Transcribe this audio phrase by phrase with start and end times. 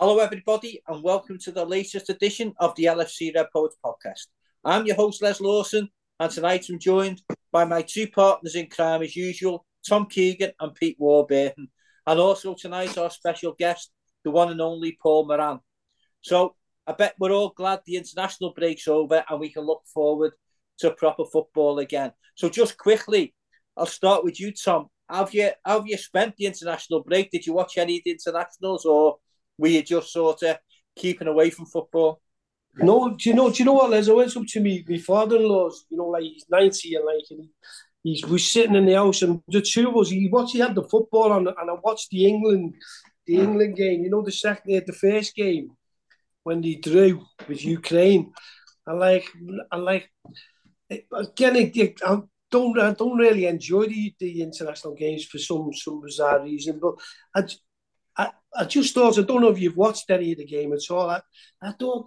[0.00, 4.28] Hello, everybody, and welcome to the latest edition of the LFC Red Poets podcast.
[4.64, 7.20] I'm your host, Les Lawson, and tonight I'm joined
[7.52, 11.68] by my two partners in crime, as usual, Tom Keegan and Pete Warburton,
[12.06, 13.92] and also tonight our special guest,
[14.24, 15.60] the one and only Paul Moran.
[16.22, 16.56] So
[16.86, 20.32] I bet we're all glad the international break's over and we can look forward
[20.78, 22.12] to proper football again.
[22.36, 23.34] So just quickly,
[23.76, 24.86] I'll start with you, Tom.
[25.10, 27.30] Have you have you spent the international break?
[27.30, 29.18] Did you watch any of the internationals, or
[29.60, 30.56] were you just sort of
[30.96, 32.20] keeping away from football?
[32.76, 33.50] No, do you know?
[33.50, 33.90] Do you know what?
[33.90, 34.08] Les?
[34.08, 35.86] I went up to me, my father-in-law's.
[35.90, 37.48] You know, like he's ninety, and like and
[38.02, 40.10] he, he was sitting in the house, and the two of us.
[40.10, 40.52] He watched.
[40.52, 42.74] He had the football on, and I watched the England,
[43.26, 44.04] the England game.
[44.04, 45.72] You know, the second, the first game
[46.42, 48.32] when they drew with Ukraine.
[48.86, 49.26] And like,
[49.70, 50.10] and like,
[50.90, 51.72] again,
[52.04, 52.18] I,
[52.50, 56.80] don't I don't really enjoy the, the international games for some some bizarre reason.
[56.80, 56.94] But
[57.34, 57.42] I,
[58.16, 60.90] I I just thought I don't know if you've watched any of the game at
[60.90, 61.10] all.
[61.10, 61.20] I,
[61.62, 62.06] I don't.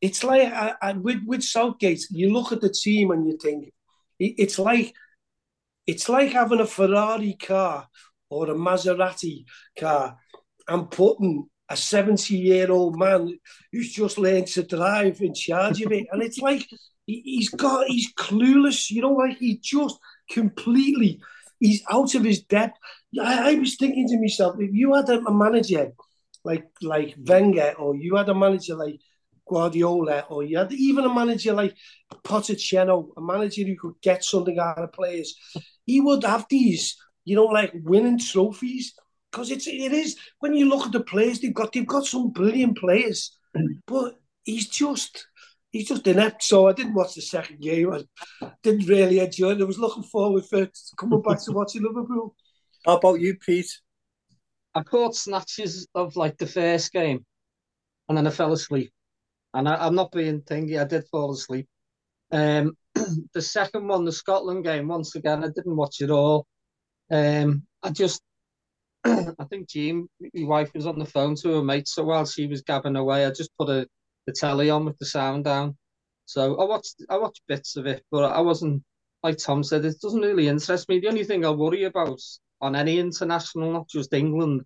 [0.00, 3.72] It's like I, I, with with Southgate, you look at the team and you think
[4.18, 4.94] it's like
[5.86, 7.88] it's like having a Ferrari car
[8.30, 9.44] or a Maserati
[9.78, 10.16] car
[10.68, 13.38] and putting a 70 year old man
[13.72, 16.06] who's just learned to drive in charge of it.
[16.12, 16.66] And it's like
[17.06, 19.98] he's got he's clueless, you know, like he just
[20.30, 21.20] completely
[21.62, 22.78] he's out of his depth.
[23.20, 25.92] I, I was thinking to myself, if you had a, manager
[26.44, 28.98] like like Wenger, or you had a manager like
[29.48, 31.76] Guardiola, or you had even a manager like
[32.24, 35.34] Pochettino, a manager who could get something out of players,
[35.86, 38.94] he would have these, you know, like winning trophies.
[39.30, 42.32] Because it's it is when you look at the players they've got, they've got some
[42.32, 43.38] brilliant players,
[43.86, 45.26] but he's just
[45.72, 46.42] he's just inept.
[46.42, 47.92] So I didn't watch the second game.
[47.92, 49.60] I didn't really enjoy it.
[49.60, 52.36] I was looking forward for coming back to watching Liverpool.
[52.84, 53.80] How about you, Pete?
[54.74, 57.24] I caught snatches of like the first game,
[58.08, 58.92] and then I fell asleep.
[59.54, 60.80] And I, am not being thingy.
[60.80, 61.68] I did fall asleep.
[62.30, 62.76] Um,
[63.34, 66.46] the second one, the Scotland game, once again, I didn't watch it all.
[67.10, 68.22] Um, I just,
[69.04, 71.86] I think Jean, my wife, was on the phone to her mate.
[71.86, 73.86] So while she was gabbing away, I just put a
[74.26, 75.76] the telly on with the sound down.
[76.26, 78.82] So I watched I watched bits of it, but I wasn't
[79.22, 79.84] like Tom said.
[79.84, 81.00] It doesn't really interest me.
[81.00, 82.20] The only thing I worry about
[82.60, 84.62] on any international, not just England,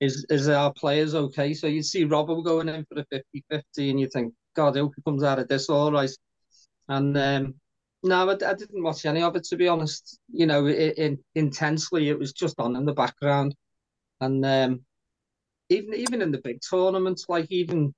[0.00, 1.54] is is our players okay?
[1.54, 4.94] So you see Robbo going in for the 50-50 and you think, God, I hope
[4.96, 6.10] he comes out of this all right.
[6.88, 7.54] And um,
[8.02, 10.18] no, I, I, didn't watch any of it to be honest.
[10.28, 13.54] You know, it, it, intensely, it was just on in the background.
[14.20, 14.80] And um,
[15.68, 17.94] even even in the big tournaments, like even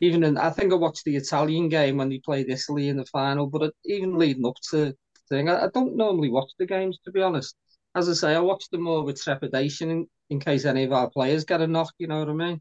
[0.00, 3.04] even in, I think I watched the Italian game when they played Italy in the
[3.06, 4.96] final, but even leading up to the
[5.28, 7.56] thing, I, I don't normally watch the games to be honest.
[7.94, 11.08] As I say, I watch them more with trepidation in, in case any of our
[11.10, 11.92] players get a knock.
[11.98, 12.60] You know what I mean?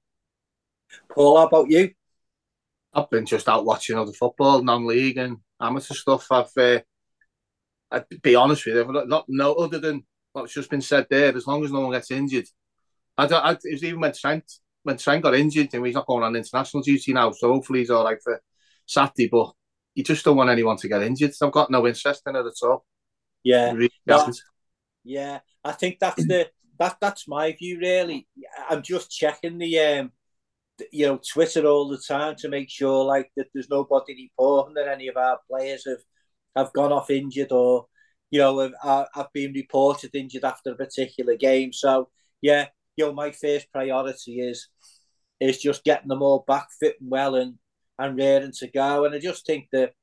[1.09, 1.91] Paul, how about you?
[2.93, 6.31] I've been just out watching other football, non-league and amateur stuff.
[6.31, 6.81] I've, uh,
[7.89, 11.35] I'd be honest with you, not no other than what's just been said there.
[11.35, 12.45] As long as no one gets injured,
[13.17, 13.43] I don't.
[13.43, 14.51] I, it was even when Trent
[14.83, 17.89] when Trent got injured and he's not going on international duty now, so hopefully he's
[17.89, 18.41] all right for
[18.85, 19.27] Saturday.
[19.27, 19.51] But
[19.95, 21.33] you just don't want anyone to get injured.
[21.33, 22.85] So I've got no interest in it at all.
[23.43, 23.91] Yeah, really
[25.03, 25.39] yeah.
[25.63, 26.49] I think that's the
[26.79, 27.79] that that's my view.
[27.79, 28.27] Really,
[28.69, 30.11] I'm just checking the um,
[30.91, 34.87] you know, Twitter all the time to make sure like that there's nobody reporting that
[34.87, 36.01] any of our players have
[36.55, 37.87] have gone off injured or
[38.31, 41.73] you know have, have been reported injured after a particular game.
[41.73, 42.09] So
[42.41, 44.67] yeah, you know, my first priority is
[45.39, 47.55] is just getting them all back fit and well and
[47.99, 49.05] and raring to go.
[49.05, 49.93] And I just think that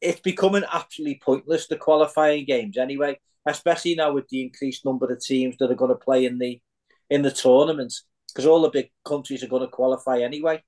[0.00, 5.20] it's becoming absolutely pointless the qualifying games anyway, especially now with the increased number of
[5.20, 6.60] teams that are going to play in the
[7.10, 10.62] in the tournaments because all the big countries are going to qualify anyway.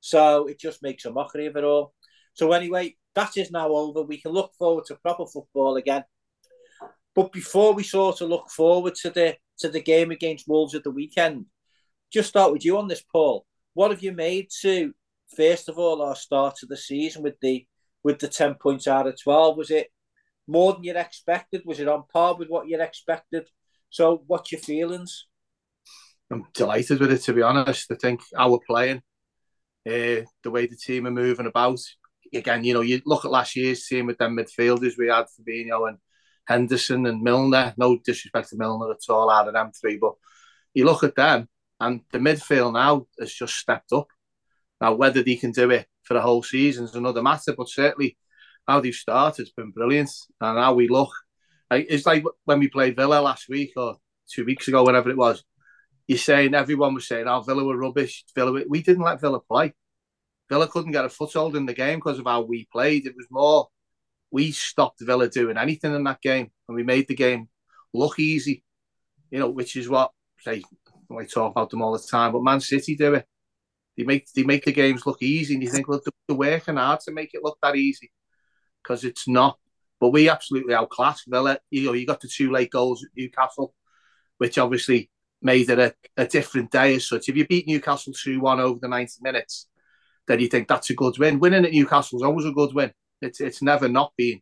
[0.00, 1.94] So it just makes a mockery of it all.
[2.34, 4.02] So anyway, that is now over.
[4.02, 6.04] We can look forward to proper football again.
[7.14, 10.84] But before we sort of look forward to the to the game against Wolves at
[10.84, 11.46] the weekend.
[12.12, 13.46] Just start with you on this, Paul.
[13.74, 14.94] What have you made to
[15.36, 17.66] first of all our start of the season with the
[18.02, 19.56] with the ten points out of twelve?
[19.56, 19.88] Was it
[20.46, 21.62] more than you'd expected?
[21.64, 23.48] Was it on par with what you'd expected?
[23.90, 25.26] So, what's your feelings?
[26.30, 27.90] I'm delighted with it, to be honest.
[27.90, 29.02] I think our playing,
[29.86, 31.80] uh, the way the team are moving about.
[32.34, 35.88] Again, you know, you look at last year's team with them midfielders we had Fabinho
[35.88, 35.98] and
[36.46, 37.74] Henderson and Milner.
[37.76, 40.14] No disrespect to Milner at all out of them three, but
[40.74, 41.48] you look at them
[41.80, 44.08] and the midfield now has just stepped up.
[44.80, 48.16] Now, whether they can do it for the whole season is another matter, but certainly
[48.66, 50.10] how they've started has been brilliant.
[50.40, 51.12] And how we look,
[51.70, 53.96] it's like when we played Villa last week or
[54.30, 55.44] two weeks ago, whenever it was.
[56.06, 59.74] you're saying everyone was saying, "Oh, Villa were rubbish." Villa, we didn't let Villa play.
[60.48, 63.06] Villa couldn't get a foothold in the game because of how we played.
[63.06, 63.68] It was more
[64.30, 67.48] we stopped Villa doing anything in that game, and we made the game
[67.92, 68.62] look easy.
[69.30, 70.62] You know, which is what say
[71.10, 73.26] I talk about them all the time, but Man City do it.
[73.96, 77.00] They make they make the games look easy, and you think, well, they're working hard
[77.00, 78.12] to make it look that easy
[78.82, 79.58] because it's not.
[79.98, 81.58] But we absolutely outclassed Villa.
[81.70, 83.74] You know, you got the two late goals at Newcastle,
[84.38, 87.28] which obviously made it a, a different day as such.
[87.28, 89.68] If you beat Newcastle 2 1 over the 90 minutes,
[90.26, 91.38] then you think that's a good win.
[91.38, 92.92] Winning at Newcastle is always a good win.
[93.22, 94.40] It's, it's never not been.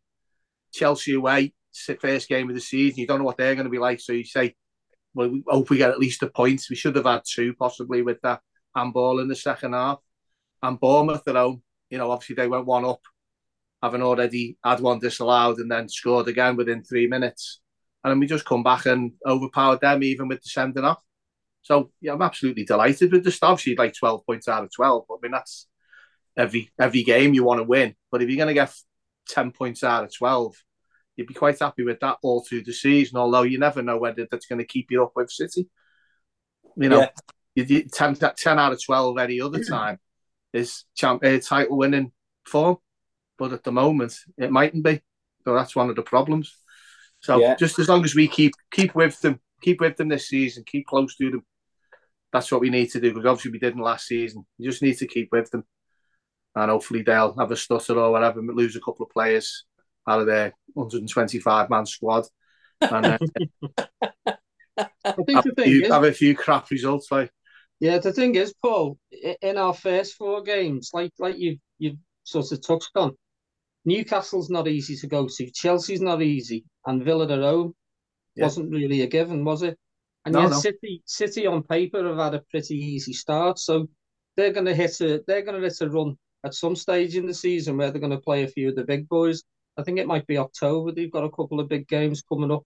[0.72, 1.54] Chelsea away,
[2.00, 4.00] first game of the season, you don't know what they're going to be like.
[4.00, 4.54] So you say,
[5.14, 6.62] well, we hope we get at least a point.
[6.68, 8.40] We should have had two possibly with that
[8.74, 9.98] handball in the second half.
[10.62, 13.00] And Bournemouth at home, you know, obviously they went one up,
[13.82, 17.60] having already had one disallowed and then scored again within three minutes
[18.04, 21.02] and then we just come back and overpowered them even with the sending off.
[21.62, 23.52] So yeah, I'm absolutely delighted with the stuff.
[23.52, 25.66] Obviously, like 12 points out of 12, but I mean that's
[26.36, 27.94] every every game you want to win.
[28.10, 28.74] But if you're going to get
[29.28, 30.54] 10 points out of 12,
[31.16, 33.18] you'd be quite happy with that all through the season.
[33.18, 35.68] Although you never know whether that's going to keep you up with City.
[36.76, 37.08] You know,
[37.54, 37.64] yeah.
[37.64, 39.98] you, 10, 10 out of 12 any other time
[40.52, 42.12] is champ, uh, title winning
[42.46, 42.78] form,
[43.38, 45.02] but at the moment it mightn't be.
[45.44, 46.56] So that's one of the problems.
[47.20, 47.54] So yeah.
[47.56, 50.86] just as long as we keep keep with them, keep with them this season, keep
[50.86, 51.44] close to them.
[52.32, 54.44] That's what we need to do because obviously we didn't last season.
[54.58, 55.64] You just need to keep with them,
[56.54, 59.64] and hopefully they'll have a stutter or whatever, lose a couple of players
[60.08, 62.24] out of their 125 man squad,
[62.80, 63.18] and uh,
[65.04, 67.10] I think have, the thing few, is, have a few crap results.
[67.10, 67.30] Like
[67.80, 68.98] yeah, the thing is, Paul,
[69.42, 73.16] in our first four games, like like you you sort of touched on,
[73.84, 75.50] Newcastle's not easy to go to.
[75.50, 77.74] Chelsea's not easy, and Villa at home
[78.36, 78.44] yeah.
[78.44, 79.78] wasn't really a given, was it?
[80.24, 80.58] And no, yet no.
[80.58, 83.88] City, City on paper have had a pretty easy start, so
[84.36, 87.26] they're going to hit a they're going to hit a run at some stage in
[87.26, 89.42] the season where they're going to play a few of the big boys.
[89.76, 90.92] I think it might be October.
[90.92, 92.64] They've got a couple of big games coming up,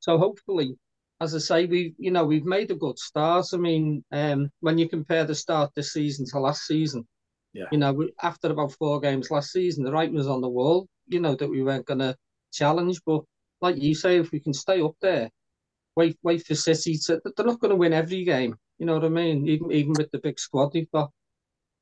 [0.00, 0.76] so hopefully,
[1.20, 3.46] as I say, we've you know we've made a good start.
[3.52, 7.06] I mean, um, when you compare the start this season to last season,
[7.54, 7.66] yeah.
[7.70, 11.20] You know, after about four games last season, the writing was on the wall, you
[11.20, 12.16] know, that we weren't going to
[12.52, 13.00] challenge.
[13.06, 13.22] But
[13.60, 15.30] like you say, if we can stay up there,
[15.94, 18.56] wait wait for City to, they're not going to win every game.
[18.78, 19.46] You know what I mean?
[19.46, 21.12] Even even with the big squad they've got.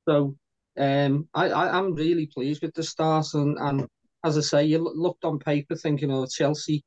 [0.06, 0.36] So
[0.78, 3.86] um, I, I am really pleased with the start, and and
[4.24, 6.82] as I say, you looked on paper thinking, oh Chelsea,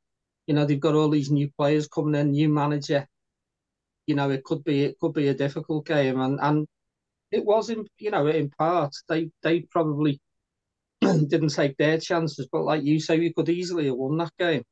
[0.46, 3.06] you know they've got all these new players coming in, new manager.
[4.06, 6.66] You know it could be it could be a difficult game, and and
[7.30, 10.20] it was in you know in part they they probably
[11.00, 14.64] didn't take their chances, but like you say, we could easily have won that game.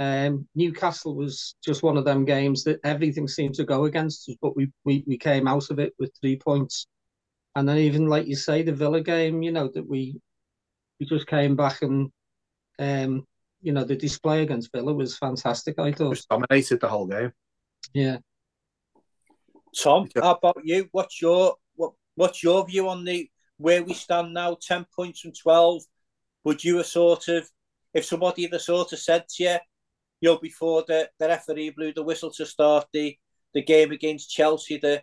[0.00, 4.36] Um, Newcastle was just one of them games that everything seemed to go against us,
[4.40, 6.86] but we, we we came out of it with three points.
[7.58, 10.20] And then even like you say, the Villa game, you know that we
[11.00, 12.08] we just came back and
[12.78, 13.26] um,
[13.60, 15.76] you know the display against Villa was fantastic.
[15.76, 17.32] I thought just dominated the whole game.
[17.92, 18.18] Yeah.
[19.76, 20.88] Tom, how about you?
[20.92, 24.56] What's your what What's your view on the where we stand now?
[24.60, 25.82] Ten points from twelve.
[26.44, 27.50] Would you have sort of,
[27.92, 29.56] if somebody had sort of said to you,
[30.20, 33.16] you know, before the, the referee blew the whistle to start the
[33.52, 35.02] the game against Chelsea, the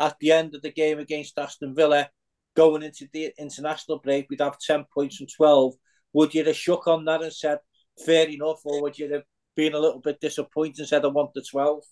[0.00, 2.08] at the end of the game against Aston Villa,
[2.54, 5.74] going into the international break, we'd have 10 points from 12.
[6.14, 7.58] Would you have shook on that and said,
[8.04, 9.24] fair enough, or would you have
[9.54, 11.82] been a little bit disappointed and said, I want the 12?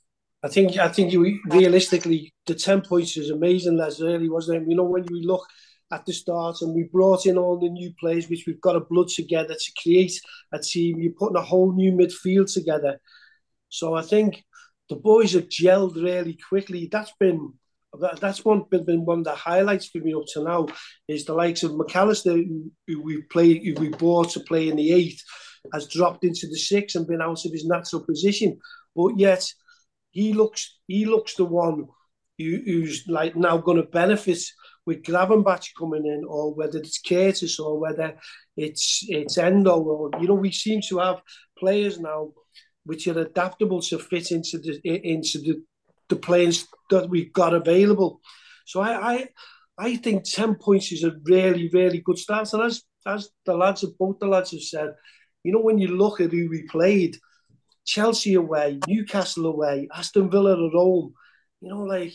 [0.44, 3.78] I think I think you realistically the ten points is amazing.
[3.78, 4.68] That's really wasn't it?
[4.68, 5.46] You know when you look
[5.90, 8.80] at the start and we brought in all the new players, which we've got to
[8.80, 10.20] blood together to create
[10.52, 11.00] a team.
[11.00, 13.00] You're putting a whole new midfield together.
[13.70, 14.44] So I think
[14.90, 16.90] the boys have gelled really quickly.
[16.92, 17.54] That's been
[18.20, 20.66] that's one been, one of the highlights for me up to now
[21.08, 24.76] is the likes of Mac Allister, who, we played who we brought to play in
[24.76, 25.22] the eighth
[25.72, 28.58] has dropped into the six and been out of his natural position.
[28.94, 29.46] But yet
[30.10, 31.86] he looks he looks the one
[32.38, 34.40] who, who's like now going to benefit
[34.86, 38.16] with Gravenberch coming in, or whether it's Curtis or whether
[38.56, 41.22] it's it's Endo, or you know we seem to have
[41.58, 42.32] players now
[42.84, 45.62] which are adaptable to fit into the into the
[46.08, 48.20] the players that we've got available.
[48.66, 49.28] So I I,
[49.78, 53.82] I think ten points is a really really good start, and as as the lads
[53.82, 54.94] of both the lads have said,
[55.42, 57.16] you know when you look at who we played
[57.84, 61.14] Chelsea away, Newcastle away, Aston Villa at home.
[61.60, 62.14] You know, like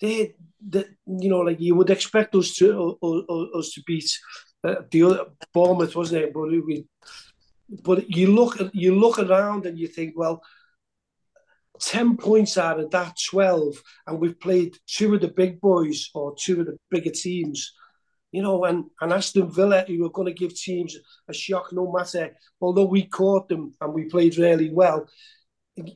[0.00, 0.34] they,
[0.66, 4.10] they you know, like you would expect us to uh, us to beat
[4.64, 6.32] uh, the other Bournemouth, wasn't it?
[6.32, 6.86] But we,
[7.82, 10.42] but you look at you look around and you think, well,
[11.80, 16.34] 10 points out of that 12, and we've played two of the big boys or
[16.38, 17.72] two of the bigger teams,
[18.32, 20.96] you know, and, and Aston Villa, who were going to give teams
[21.28, 25.08] a shock no matter, although we caught them and we played really well,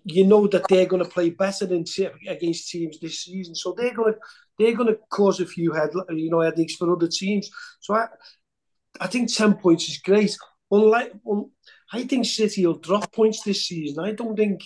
[0.04, 1.84] you know that they're going to play better than
[2.28, 3.54] against teams this season.
[3.54, 4.18] So they're going to
[4.58, 7.50] they're going to cause a few head you know headaches for other teams.
[7.80, 8.06] So I
[9.00, 10.36] I think ten points is great.
[10.70, 11.14] Unlike
[11.92, 14.04] I think City will drop points this season.
[14.04, 14.62] I don't think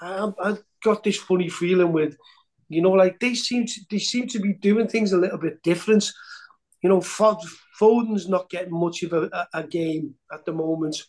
[0.00, 2.16] I, I've got this funny feeling with
[2.68, 5.62] you know like they seem to they seem to be doing things a little bit
[5.62, 6.10] different.
[6.82, 11.02] You know, Foden's not getting much of a, a game at the moment.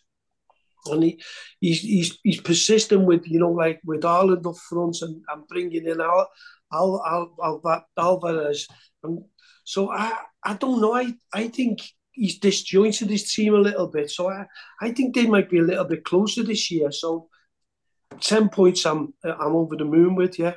[0.85, 1.21] And he,
[1.59, 5.85] he's, he's he's persistent with you know like with of the fronts and, and bringing
[5.85, 6.29] in Al,
[6.71, 8.67] Al, Al, Al, Alvarez.
[9.03, 9.23] And
[9.63, 10.13] so I
[10.43, 10.93] I don't know.
[10.93, 14.11] I I think he's disjointed his team a little bit.
[14.11, 14.45] So I
[14.79, 16.91] I think they might be a little bit closer this year.
[16.91, 17.29] So
[18.19, 20.55] ten points I'm I'm over the moon with yeah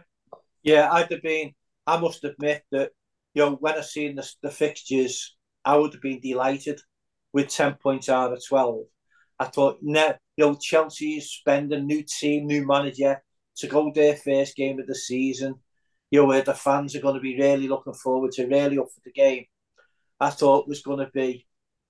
[0.63, 1.53] yeah I'd have been
[1.87, 2.93] I must admit that
[3.35, 6.81] you know when I seen the, the fixtures I would have been delighted
[7.33, 8.85] with ten points out of twelve
[9.39, 13.23] I thought, no, you know, Chelsea is spending new team, new manager
[13.57, 15.55] to go their first game of the season.
[16.11, 18.87] You know, where the fans are going to be really looking forward to, really up
[18.93, 19.45] for the game.
[20.19, 21.47] I thought was going to be,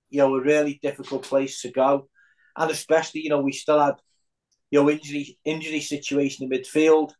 [0.09, 2.09] you know, a really difficult place to go,
[2.55, 3.95] and especially, you know, we still had,
[4.71, 7.11] you know, injury injury situation in midfield.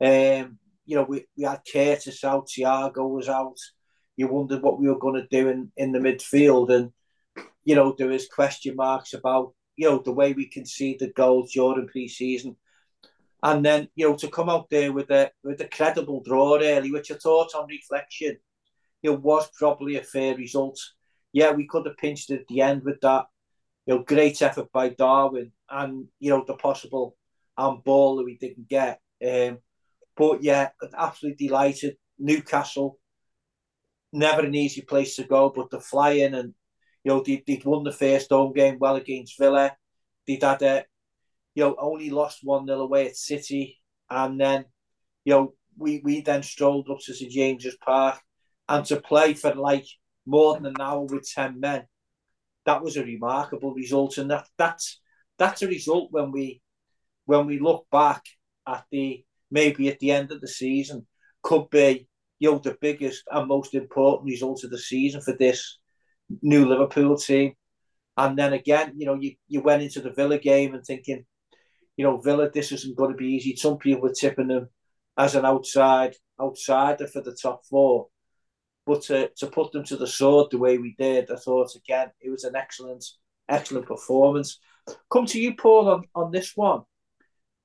[0.00, 3.58] Um, you know, we, we had Curtis out, Thiago was out.
[4.16, 6.92] You wondered what we were going to do in, in the midfield, and
[7.64, 11.88] you know, there was question marks about you know, the way we conceded goals during
[11.88, 12.56] pre-season.
[13.42, 16.92] And then, you know, to come out there with a with a credible draw really,
[16.92, 18.36] which I thought on reflection,
[19.02, 20.78] it was probably a fair result.
[21.32, 23.26] Yeah, we could have pinched at the end with that.
[23.86, 27.16] You know, great effort by Darwin and, you know, the possible
[27.58, 29.00] handball that we didn't get.
[29.26, 29.58] Um,
[30.16, 31.96] but yeah, absolutely delighted.
[32.18, 32.98] Newcastle,
[34.12, 36.54] never an easy place to go, but to fly in and
[37.04, 39.76] you know, they, would won the first home game well against Villa.
[40.26, 40.84] They'd had a,
[41.54, 43.80] you know, only lost 1 0 away at City.
[44.08, 44.66] And then,
[45.24, 48.20] you know, we, we then strolled up to St James's Park
[48.68, 49.86] and to play for like
[50.26, 51.86] more than an hour with 10 men.
[52.66, 54.18] That was a remarkable result.
[54.18, 55.00] And that that's
[55.38, 56.62] that's a result when we
[57.26, 58.22] when we look back
[58.66, 61.06] at the maybe at the end of the season
[61.42, 65.78] could be you know the biggest and most important result of the season for this
[66.42, 67.52] new Liverpool team.
[68.16, 71.24] And then again, you know, you, you went into the Villa game and thinking,
[71.96, 73.56] you know, Villa, this isn't going to be easy.
[73.56, 74.68] Some people were tipping them
[75.16, 78.08] as an outside outsider for the top four.
[78.84, 82.10] But to, to put them to the sword the way we did, I thought again
[82.20, 83.04] it was an excellent,
[83.48, 84.58] excellent performance.
[85.10, 86.80] Come to you, Paul, on, on this one.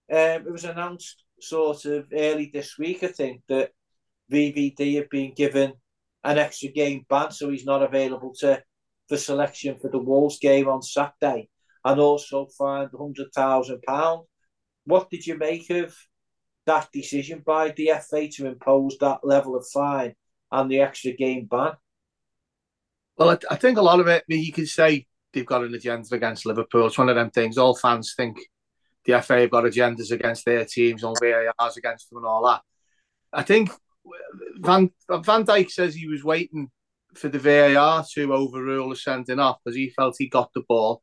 [0.09, 3.71] Um, it was announced sort of early this week, I think, that
[4.31, 5.73] VVD had been given
[6.23, 8.61] an extra game ban, so he's not available to
[9.07, 11.49] for selection for the Wolves game on Saturday,
[11.83, 14.25] and also fined hundred thousand pound.
[14.85, 15.95] What did you make of
[16.65, 20.13] that decision by the FA to impose that level of fine
[20.51, 21.73] and the extra game ban?
[23.17, 24.23] Well, I, I think a lot of it.
[24.27, 26.87] You could say they've got an agenda against Liverpool.
[26.87, 27.57] It's one of them things.
[27.57, 28.39] All fans think
[29.05, 32.61] the FA have got agendas against their teams, on VARs against them, and all that.
[33.33, 33.71] I think
[34.59, 36.69] Van Van Dijk says he was waiting
[37.15, 41.01] for the VAR to overrule the sending off because he felt he got the ball.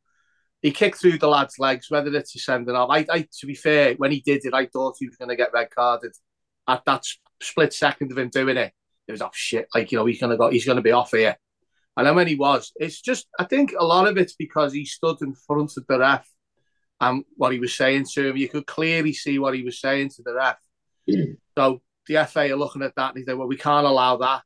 [0.61, 2.89] He kicked through the lad's legs, whether it's a sending off.
[2.89, 5.35] I, I, to be fair, when he did it, I thought he was going to
[5.35, 6.13] get red carded.
[6.67, 7.05] At that
[7.41, 8.73] split second of him doing it,
[9.07, 9.67] it was off shit.
[9.73, 11.37] Like you know, he's going to go, he's to be off here.
[11.97, 14.85] And then when he was, it's just I think a lot of it's because he
[14.85, 16.27] stood in front of the ref
[16.99, 18.37] and what he was saying to him.
[18.37, 20.57] You could clearly see what he was saying to the ref.
[21.57, 24.43] So the FA are looking at that and they say, well, we can't allow that.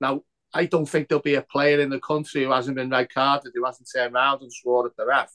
[0.00, 3.12] Now, I don't think there'll be a player in the country who hasn't been red
[3.14, 5.30] carded, who hasn't turned around and swore at the ref.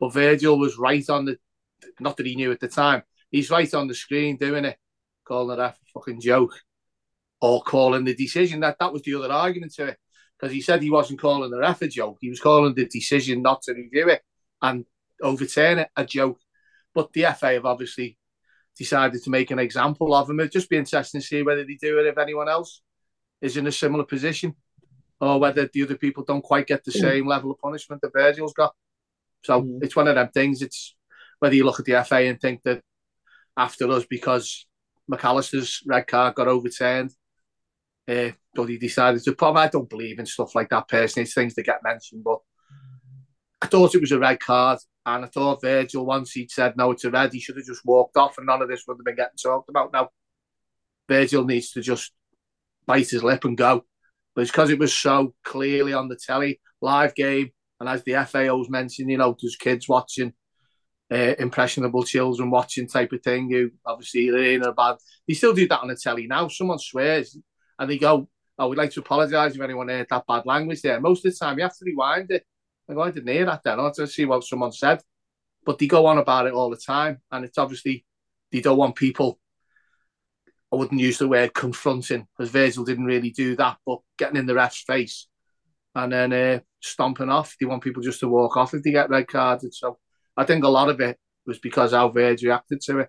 [0.00, 1.38] But Virgil was right on the,
[2.00, 4.76] not that he knew at the time, he's right on the screen doing it,
[5.24, 6.60] calling the ref a fucking joke
[7.40, 8.60] or calling the decision.
[8.60, 9.98] That that was the other argument to it
[10.38, 12.18] because he said he wasn't calling the ref a joke.
[12.20, 14.22] He was calling the decision not to review it
[14.62, 14.84] and
[15.22, 16.40] overturn it a joke.
[16.94, 18.18] But the FA have obviously
[18.76, 20.40] decided to make an example of him.
[20.40, 22.82] It'd just be interesting to see whether they do it if anyone else
[23.40, 24.54] is in a similar position
[25.20, 28.54] or whether the other people don't quite get the same level of punishment that Virgil's
[28.54, 28.74] got.
[29.44, 29.82] So mm.
[29.82, 30.62] it's one of them things.
[30.62, 30.96] It's
[31.38, 32.82] whether you look at the FA and think that
[33.56, 34.66] after us, because
[35.08, 37.12] Mac Allister's red card got overturned,
[38.10, 39.32] uh, but he decided to.
[39.32, 41.24] Probably, I don't believe in stuff like that personally.
[41.24, 42.38] It's things that get mentioned, but
[43.62, 44.78] I thought it was a red card.
[45.06, 47.84] And I thought Virgil, once he'd said no, it's a red, he should have just
[47.84, 49.92] walked off and none of this would have been getting talked about.
[49.92, 50.10] Now,
[51.08, 52.12] Virgil needs to just
[52.86, 53.84] bite his lip and go.
[54.34, 57.50] But it's because it was so clearly on the telly, live game.
[57.80, 60.34] And as the FAO's mentioned, you know, there's kids watching,
[61.10, 64.96] uh, impressionable children watching type of thing who obviously they're in a bad.
[65.26, 66.46] They still do that on the telly now.
[66.48, 67.36] Someone swears
[67.80, 71.00] and they go, Oh, we'd like to apologise if anyone heard that bad language there.
[71.00, 72.44] Most of the time, you have to rewind it.
[72.88, 73.80] I go, I didn't hear that then.
[73.80, 75.00] I want to see what someone said.
[75.64, 77.22] But they go on about it all the time.
[77.32, 78.04] And it's obviously,
[78.52, 79.40] they don't want people
[80.72, 84.46] I wouldn't use the word confronting, because Virgil didn't really do that, but getting in
[84.46, 85.26] the ref's face
[85.94, 87.56] and then uh, stomping off.
[87.58, 89.74] They want people just to walk off if they get red carded.
[89.74, 89.98] So
[90.36, 93.08] I think a lot of it was because how Virgil reacted to it.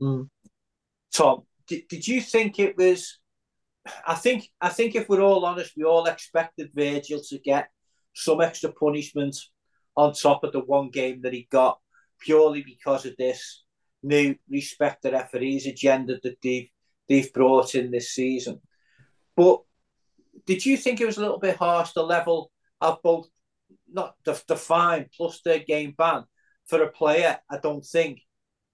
[0.00, 0.28] Mm.
[1.14, 3.19] Tom, did, did you think it was?
[4.06, 7.70] I think I think if we're all honest, we all expected Virgil to get
[8.14, 9.36] some extra punishment
[9.96, 11.78] on top of the one game that he got
[12.20, 13.64] purely because of this
[14.02, 16.68] new respect the referees agenda that they've
[17.08, 18.60] they've brought in this season.
[19.36, 19.60] But
[20.46, 23.28] did you think it was a little bit harsh the level of both
[23.92, 26.24] not the, the fine plus the game ban
[26.66, 27.38] for a player?
[27.50, 28.20] I don't think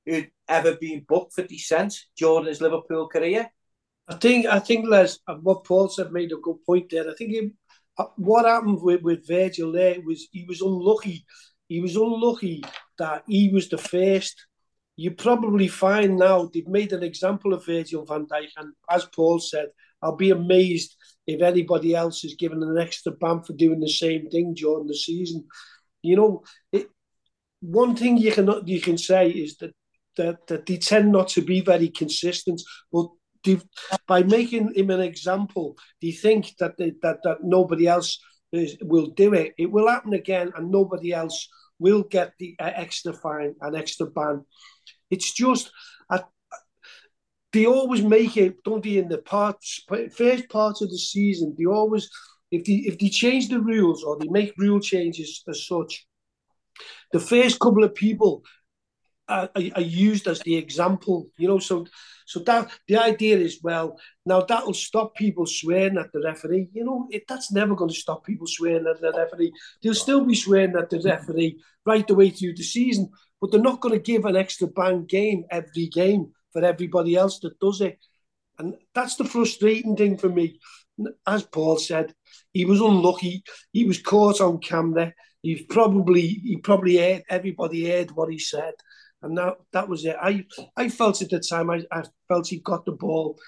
[0.05, 3.51] who'd ever been booked for dissent during his Liverpool career.
[4.09, 7.11] I think I think Les what Paul said made a good point there.
[7.11, 7.51] I think he,
[7.99, 11.25] uh, what happened with, with Virgil there was he was unlucky.
[11.69, 12.63] He was unlucky
[12.99, 14.47] that he was the first
[14.97, 19.39] you probably find now they've made an example of Virgil van Dijk, and as Paul
[19.39, 19.69] said,
[20.03, 20.97] I'll be amazed
[21.27, 24.95] if anybody else is given an extra ban for doing the same thing during the
[24.95, 25.47] season.
[26.03, 26.89] You know, it,
[27.61, 29.73] one thing you can you can say is that
[30.17, 33.09] that, that they tend not to be very consistent, but
[34.07, 38.19] by making him an example, do you think that they, that that nobody else
[38.53, 39.55] is, will do it.
[39.59, 41.49] It will happen again, and nobody else
[41.79, 44.45] will get the uh, extra fine, an extra ban.
[45.11, 45.71] It's just
[47.57, 48.99] they always make it, don't they?
[48.99, 52.11] In the parts first part of the season, they always
[52.51, 56.07] if they if they change the rules or they make rule changes as such,
[57.13, 58.43] the first couple of people
[59.27, 61.59] are, are, are, used as the example, you know.
[61.59, 61.87] So,
[62.27, 66.69] so that the idea is well, now that'll stop people swearing at the referee.
[66.73, 69.53] You know, it, that's never going to stop people swearing at the referee.
[69.83, 73.11] They'll still be swearing at the referee right the way through the season,
[73.41, 77.39] but they're not going to give an extra bang game every game for everybody else
[77.41, 77.99] that does it.
[78.59, 80.59] And that's the frustrating thing for me.
[81.27, 82.13] As Paul said,
[82.53, 83.45] he was unlucky.
[83.73, 85.13] He was caught on camera.
[85.43, 88.75] He probably he probably heard everybody heard what he said
[89.27, 90.17] and that that was it.
[90.21, 90.45] I
[90.77, 93.39] I felt at the time I, I felt he got the ball,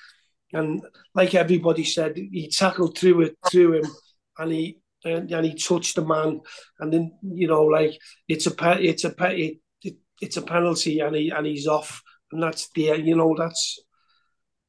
[0.52, 0.82] and
[1.14, 3.90] like everybody said, he tackled through it through him,
[4.38, 6.40] and he and, and he touched the man,
[6.80, 11.14] and then you know like it's a it's a it, it, it's a penalty, and
[11.14, 13.78] he and he's off, and that's the you know that's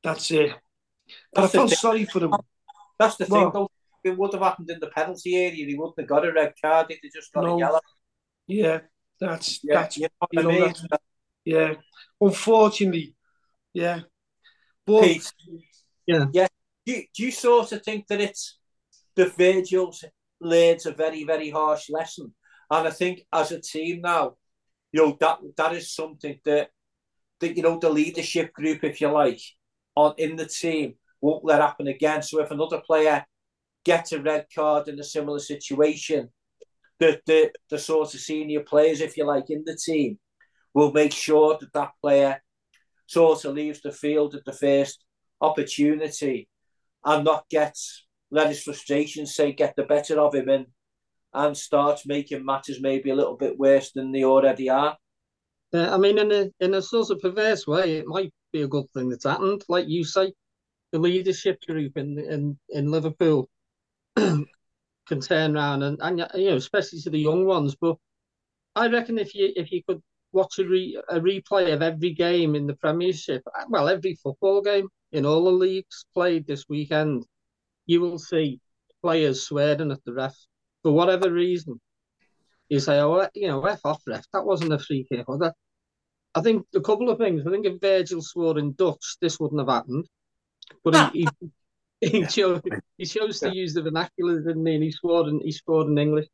[0.03, 0.53] that's it.
[1.33, 2.33] But that's I felt sorry for him.
[2.99, 3.51] That's the well, thing.
[3.53, 3.71] Though.
[4.01, 5.65] It would have happened in the penalty area.
[5.65, 6.87] He wouldn't have got a red card.
[6.89, 7.79] He just got no, a yellow.
[8.47, 8.79] Yeah,
[9.19, 10.83] that's yeah, that's you know, you know that's,
[11.45, 11.73] yeah.
[12.21, 13.15] Unfortunately,
[13.73, 14.01] yeah.
[14.85, 15.31] But Pete,
[16.05, 16.47] yeah, yeah.
[16.85, 18.57] Do you, do you sort of think that it's
[19.15, 20.03] the Virgil's
[20.41, 22.33] learned a very very harsh lesson,
[22.69, 24.35] and I think as a team now,
[24.91, 26.69] you know that that is something that
[27.39, 29.41] that you know the leadership group, if you like,
[29.95, 32.21] on in the team won't let happen again.
[32.21, 33.25] So if another player
[33.83, 36.29] gets a red card in a similar situation,
[36.99, 40.19] the, the, the sort of senior players, if you like, in the team
[40.73, 42.41] will make sure that that player
[43.07, 45.03] sort of leaves the field at the first
[45.41, 46.47] opportunity
[47.05, 50.67] and not gets let his frustration say get the better of him and
[51.33, 54.97] and starts making matters maybe a little bit worse than they already are.
[55.71, 58.67] Uh, I mean, in a in a sort of perverse way, it might be a
[58.67, 59.63] good thing that's happened.
[59.69, 60.33] Like you say,
[60.91, 63.47] the leadership group in in in Liverpool
[65.09, 67.75] can turn around and, and you know, especially to the young ones.
[67.79, 67.97] But
[68.75, 72.55] I reckon if you if you could watch a, re, a replay of every game
[72.55, 77.25] in the Premiership, uh, well, every football game in all the leagues played this weekend,
[77.87, 78.61] you will see
[79.01, 80.35] players swearing at the ref
[80.83, 81.81] for whatever reason.
[82.69, 85.27] You say, oh, eh, you know, ref off ref, that wasn't a free kick.
[85.27, 85.55] Or that.
[86.35, 87.41] I think a couple of things.
[87.45, 90.07] I think if Virgil swore in Dutch, this wouldn't have happened.
[90.83, 91.49] But he, he,
[92.11, 92.61] he chose
[92.97, 94.75] he chose to use the vernacular, didn't he?
[94.75, 96.27] And he scored in he scored in English.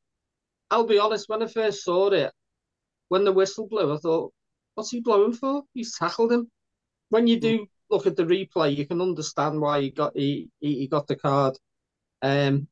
[0.71, 2.31] I'll be honest, when I first saw it,
[3.09, 4.33] when the whistle blew, I thought,
[4.75, 5.63] what's he blowing for?
[5.73, 6.49] He's tackled him.
[7.09, 10.79] When you do look at the replay, you can understand why he got he he,
[10.79, 11.57] he got the card.
[12.21, 12.67] Um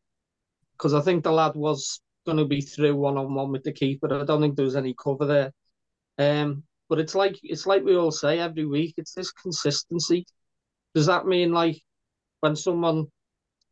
[0.77, 3.71] because I think the lad was going to be through one on one with the
[3.71, 4.13] keeper.
[4.13, 5.53] I don't think there was any cover there.
[6.17, 8.95] Um, but it's like it's like we all say every week.
[8.97, 10.25] It's this consistency.
[10.93, 11.81] Does that mean like
[12.43, 13.07] when someone,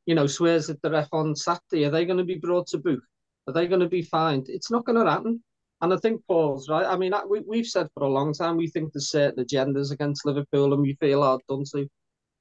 [0.06, 2.78] you know, swears at the ref on Saturday, are they going to be brought to
[2.78, 3.02] book?
[3.46, 4.48] Are they going to be fined?
[4.48, 5.44] It's not going to happen.
[5.82, 6.86] And I think Paul's right.
[6.86, 10.26] I mean, we, we've said for a long time we think there's certain agendas against
[10.26, 11.86] Liverpool and we feel hard done to.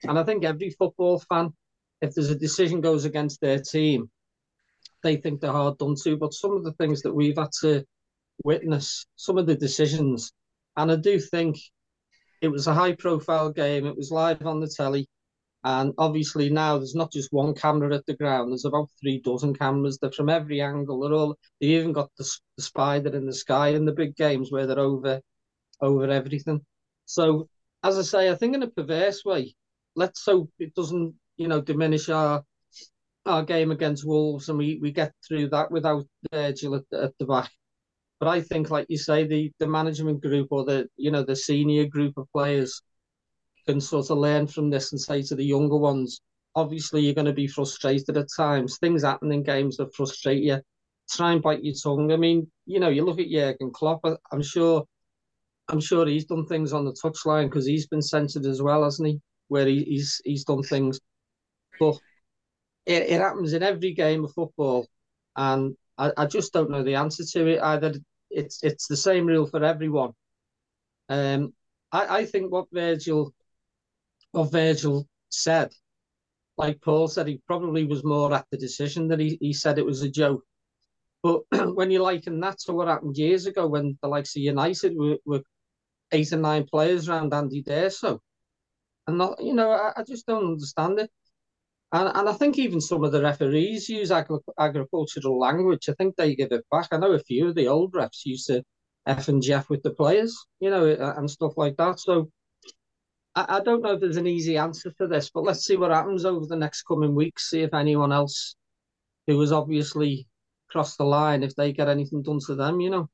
[0.04, 1.52] And I think every football fan,
[2.00, 4.08] if there's a decision goes against their team,
[5.02, 6.16] they think they're hard done to.
[6.16, 7.84] But some of the things that we've had to
[8.44, 10.30] witness, some of the decisions,
[10.76, 11.58] and I do think
[12.40, 13.84] it was a high profile game.
[13.84, 15.08] It was live on the telly.
[15.62, 18.50] And obviously now there's not just one camera at the ground.
[18.50, 19.98] There's about three dozen cameras.
[19.98, 21.00] They're from every angle.
[21.00, 21.36] They're all.
[21.60, 22.24] They even got the,
[22.56, 25.20] the spider in the sky in the big games where they're over,
[25.82, 26.64] over everything.
[27.04, 27.48] So
[27.82, 29.54] as I say, I think in a perverse way,
[29.96, 32.42] let's hope it doesn't, you know, diminish our
[33.26, 37.26] our game against Wolves and we, we get through that without Virgil at, at the
[37.26, 37.50] back.
[38.18, 41.36] But I think, like you say, the, the management group or the you know the
[41.36, 42.82] senior group of players
[43.66, 46.20] can sort of learn from this and say to the younger ones,
[46.54, 48.78] obviously you're going to be frustrated at times.
[48.78, 50.60] Things happen in games that frustrate you.
[51.10, 52.12] Try and bite your tongue.
[52.12, 54.04] I mean, you know, you look at Jurgen Klopp.
[54.32, 54.84] I'm sure,
[55.68, 59.08] I'm sure he's done things on the touchline because he's been censored as well, hasn't
[59.08, 59.20] he?
[59.48, 61.00] Where he, he's he's done things,
[61.80, 61.98] but
[62.86, 64.86] it, it happens in every game of football,
[65.34, 67.60] and I, I just don't know the answer to it.
[67.60, 67.94] Either
[68.30, 70.12] it's it's the same rule for everyone.
[71.08, 71.52] Um,
[71.90, 73.34] I, I think what Virgil
[74.32, 75.72] what Virgil said.
[76.56, 79.86] Like Paul said, he probably was more at the decision that he, he said it
[79.86, 80.42] was a joke.
[81.22, 81.42] But
[81.74, 85.18] when you liken that to what happened years ago when the likes of United were,
[85.24, 85.42] were
[86.12, 88.20] eight or nine players around Andy D'Urso
[89.06, 91.10] and not, you know, I, I just don't understand it.
[91.92, 95.88] And, and I think even some of the referees use agri- agricultural language.
[95.88, 96.88] I think they give it back.
[96.92, 98.62] I know a few of the old refs used to
[99.06, 101.98] F and Jeff with the players, you know, and stuff like that.
[101.98, 102.30] So
[103.34, 105.90] I, I don't know if there's an easy answer for this, but let's see what
[105.90, 107.50] happens over the next coming weeks.
[107.50, 108.56] See if anyone else
[109.26, 110.26] who has obviously
[110.68, 113.08] crossed the line, if they get anything done to them, you know.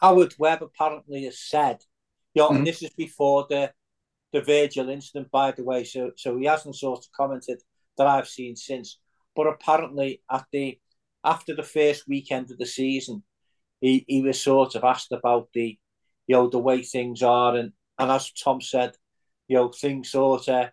[0.00, 1.78] Howard Webb apparently has said,
[2.34, 2.58] you know, mm-hmm.
[2.58, 3.72] and this is before the
[4.32, 7.62] the Virgil incident, by the way, so so he hasn't sort of commented
[7.96, 8.98] that I've seen since.
[9.34, 10.78] But apparently, at the
[11.24, 13.22] after the first weekend of the season,
[13.80, 15.78] he, he was sort of asked about the
[16.26, 18.96] you know the way things are, and and as Tom said,
[19.48, 20.70] you know, things sort of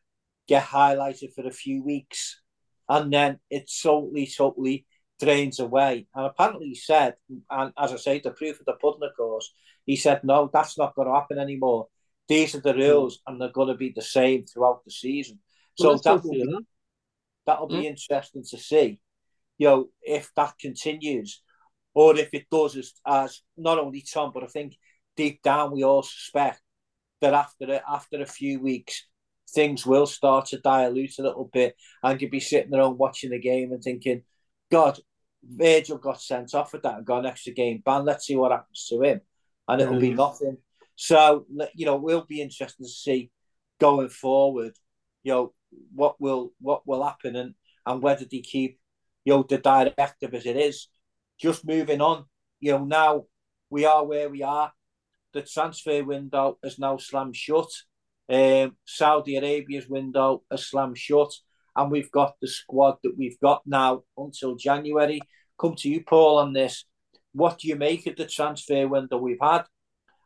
[0.47, 2.39] get highlighted for a few weeks
[2.87, 4.85] and then it totally, totally
[5.19, 6.07] drains away.
[6.13, 7.15] And apparently he said,
[7.49, 9.51] and as I say, the proof of the pudding, of course,
[9.85, 11.87] he said, no, that's not going to happen anymore.
[12.27, 12.79] These are the hmm.
[12.79, 15.39] rules and they're going to be the same throughout the season.
[15.79, 16.57] Well, so that will be,
[17.45, 18.99] that'll be interesting to see,
[19.57, 21.41] you know, if that continues
[21.93, 24.75] or if it does as, as not only Tom, but I think
[25.15, 26.61] deep down we all suspect
[27.25, 29.07] that after a, after a few weeks,
[29.49, 33.31] things will start to dilute a little bit, and you'll be sitting there and watching
[33.31, 34.21] the game and thinking,
[34.71, 34.99] God,
[35.43, 38.05] Virgil got sent off with that and got an extra game ban.
[38.05, 39.21] Let's see what happens to him,
[39.67, 40.17] and it'll be mm.
[40.17, 40.57] nothing.
[40.95, 43.31] So you know, we'll be interested to see
[43.79, 44.73] going forward.
[45.23, 45.53] You know
[45.93, 48.79] what will what will happen and and whether they keep
[49.23, 50.87] you know the directive as it is.
[51.39, 52.25] Just moving on.
[52.59, 53.25] You know now
[53.69, 54.71] we are where we are
[55.35, 57.69] the transfer window is now slammed shut.
[58.27, 61.31] Um, Saudi Arabia's window is slammed shut,
[61.75, 65.21] and we've got the squad that we've got now until January.
[65.59, 66.85] Come to you, Paul, on this.
[67.33, 69.65] What do you make of the transfer window we've had?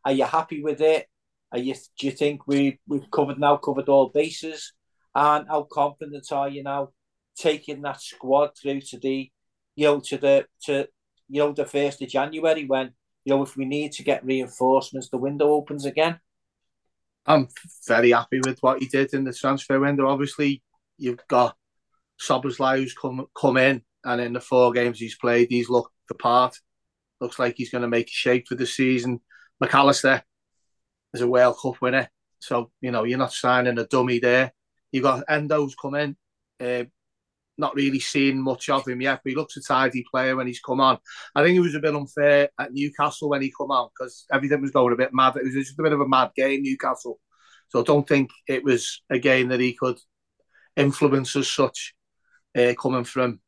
[0.05, 1.07] Are you happy with it?
[1.51, 1.73] Are you?
[1.73, 4.73] Do you think we we've covered now covered all bases?
[5.15, 6.89] And how confident are you now
[7.35, 9.31] taking that squad through to the,
[9.75, 10.87] you know, to the to
[11.27, 12.91] you know the first of January when
[13.25, 16.19] you know, if we need to get reinforcements, the window opens again.
[17.25, 17.47] I'm
[17.87, 20.07] very happy with what he did in the transfer window.
[20.07, 20.63] Obviously,
[20.97, 21.55] you've got
[22.19, 26.57] Szoboszlai's come come in, and in the four games he's played, he's looked the part.
[27.21, 29.19] Looks like he's going to make a shape for the season.
[29.59, 30.23] Mac Allister
[31.13, 34.53] is a World Cup winner, so you know you're not signing a dummy there.
[34.91, 36.17] You've got Endo's come in.
[36.59, 36.85] Uh,
[37.59, 40.61] not really seen much of him yet, but he looks a tidy player when he's
[40.61, 40.97] come on.
[41.35, 44.61] I think it was a bit unfair at Newcastle when he come on because everything
[44.61, 45.35] was going a bit mad.
[45.35, 47.19] It was just a bit of a mad game, Newcastle.
[47.67, 49.99] So I don't think it was a game that he could
[50.75, 51.93] influence as such
[52.57, 53.41] uh, coming from,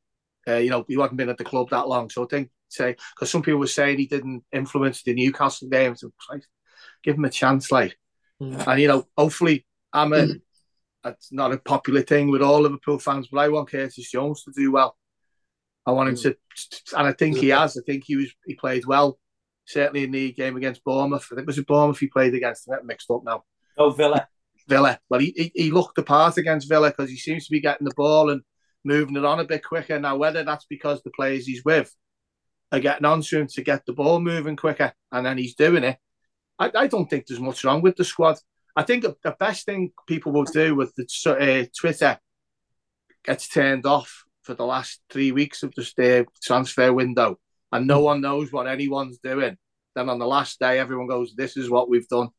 [0.47, 2.10] uh, you know, he hadn't been at the club that long.
[2.10, 5.95] So I think, say, because some people were saying he didn't influence the Newcastle game.
[5.95, 6.43] So like,
[7.04, 7.97] give him a chance, like.
[8.41, 8.67] Mm.
[8.67, 10.28] And, you know, hopefully I'm a,
[11.05, 14.51] it's not a popular thing with all Liverpool fans, but I want Curtis Jones to
[14.51, 14.97] do well.
[15.85, 16.21] I want him hmm.
[16.21, 16.37] to,
[16.97, 17.77] and I think he has.
[17.77, 19.19] I think he was he played well,
[19.65, 21.27] certainly in the game against Bournemouth.
[21.31, 22.69] I think it was it Bournemouth he played against.
[22.69, 23.43] I mixed up now.
[23.77, 24.27] Oh, Villa.
[24.67, 24.99] Villa.
[25.09, 27.85] Well, he, he, he looked the part against Villa because he seems to be getting
[27.85, 28.41] the ball and
[28.83, 29.99] moving it on a bit quicker.
[29.99, 31.93] Now, whether that's because the players he's with
[32.71, 35.83] are getting on to him to get the ball moving quicker, and then he's doing
[35.83, 35.97] it,
[36.59, 38.37] I, I don't think there's much wrong with the squad.
[38.75, 42.19] I think the best thing people will do with the uh, Twitter
[43.23, 47.39] gets turned off for the last three weeks of the transfer window,
[47.71, 49.57] and no one knows what anyone's doing.
[49.95, 52.29] Then on the last day, everyone goes, "This is what we've done,"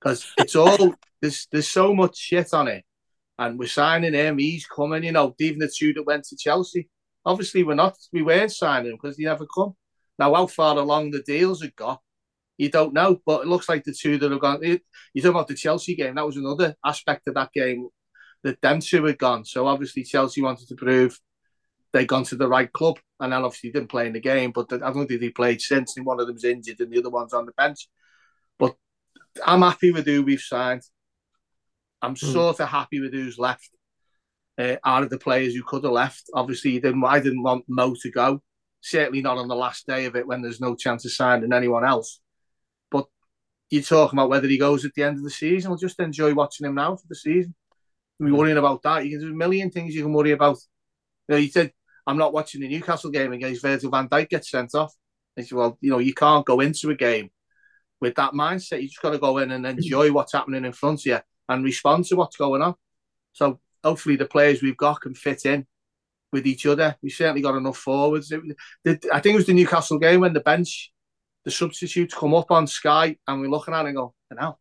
[0.00, 2.84] because it's all there's there's so much shit on it,
[3.38, 4.38] and we're signing him.
[4.38, 5.34] He's coming, you know.
[5.38, 6.88] Even the two that went to Chelsea,
[7.24, 9.74] obviously we're not, we weren't signing him because he never come.
[10.18, 12.00] Now, how far along the deals have got,
[12.58, 13.20] you don't know.
[13.24, 14.62] But it looks like the two that have gone.
[14.62, 16.16] You talk about the Chelsea game.
[16.16, 17.88] That was another aspect of that game
[18.42, 19.44] that them two had gone.
[19.44, 21.18] So obviously Chelsea wanted to prove
[21.92, 24.52] they'd gone to the right club, and then obviously didn't play in the game.
[24.52, 25.96] But I don't think they played since.
[25.96, 27.88] And one of them's injured, and the other one's on the bench.
[28.58, 28.74] But
[29.46, 30.82] I'm happy with who we've signed.
[32.02, 32.32] I'm mm.
[32.32, 33.70] sort of happy with who's left.
[34.58, 37.04] Uh, out of the players who could have left, obviously, didn't.
[37.04, 38.42] I didn't want Mo to go.
[38.80, 41.84] Certainly not on the last day of it when there's no chance of signing anyone
[41.84, 42.20] else.
[43.70, 45.70] You're talking about whether he goes at the end of the season.
[45.70, 47.54] I'll just enjoy watching him now for the season.
[48.20, 49.04] Be worrying about that.
[49.04, 50.58] You can do a million things you can worry about.
[51.28, 51.72] You know, you said
[52.06, 54.94] I'm not watching the Newcastle game against Virgil van Dijk gets sent off.
[55.38, 57.30] I said, well, you know, you can't go into a game
[58.00, 58.80] with that mindset.
[58.80, 60.12] You just got to go in and enjoy mm.
[60.12, 62.74] what's happening in front of you and respond to what's going on.
[63.34, 65.66] So hopefully the players we've got can fit in
[66.32, 66.96] with each other.
[67.02, 68.32] We certainly got enough forwards.
[68.32, 68.40] It,
[68.84, 70.92] it, I think it was the Newcastle game when the bench,
[71.48, 74.58] the substitutes come up on Sky and we're looking at it and go, "Now,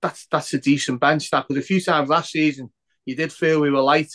[0.00, 2.70] that's that's a decent bench." That because a few times last season
[3.04, 4.12] you did feel we were light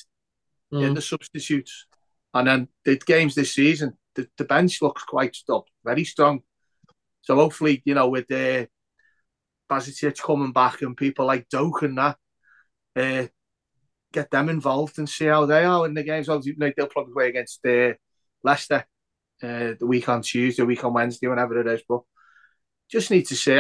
[0.74, 0.82] mm.
[0.82, 1.88] in the substitutes,
[2.34, 6.40] and then the games this season, the, the bench looks quite up, very strong.
[7.20, 8.70] So hopefully, you know, with the
[9.70, 12.18] Bajcetic coming back and people like Doak and that,
[12.96, 13.28] uh,
[14.14, 16.30] get them involved and see how they are in the games.
[16.30, 17.92] Obviously, they'll probably play against uh,
[18.42, 18.86] Leicester
[19.46, 21.84] uh, the week on Tuesday, the week on Wednesday, whenever it is.
[21.88, 22.02] But
[22.90, 23.60] just need to see.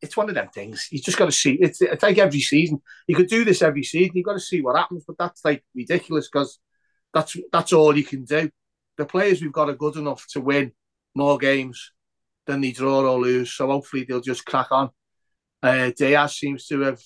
[0.00, 0.88] It's one of them things.
[0.90, 1.58] You just got to see.
[1.60, 2.82] It's, it's like every season.
[3.06, 4.16] You could do this every season.
[4.16, 5.04] You got to see what happens.
[5.06, 6.58] But that's like ridiculous because
[7.14, 8.50] that's that's all you can do.
[8.96, 10.72] The players we've got are good enough to win
[11.14, 11.92] more games
[12.46, 13.52] than they draw or lose.
[13.52, 14.90] So hopefully they'll just crack on.
[15.62, 17.00] Uh, Diaz seems to have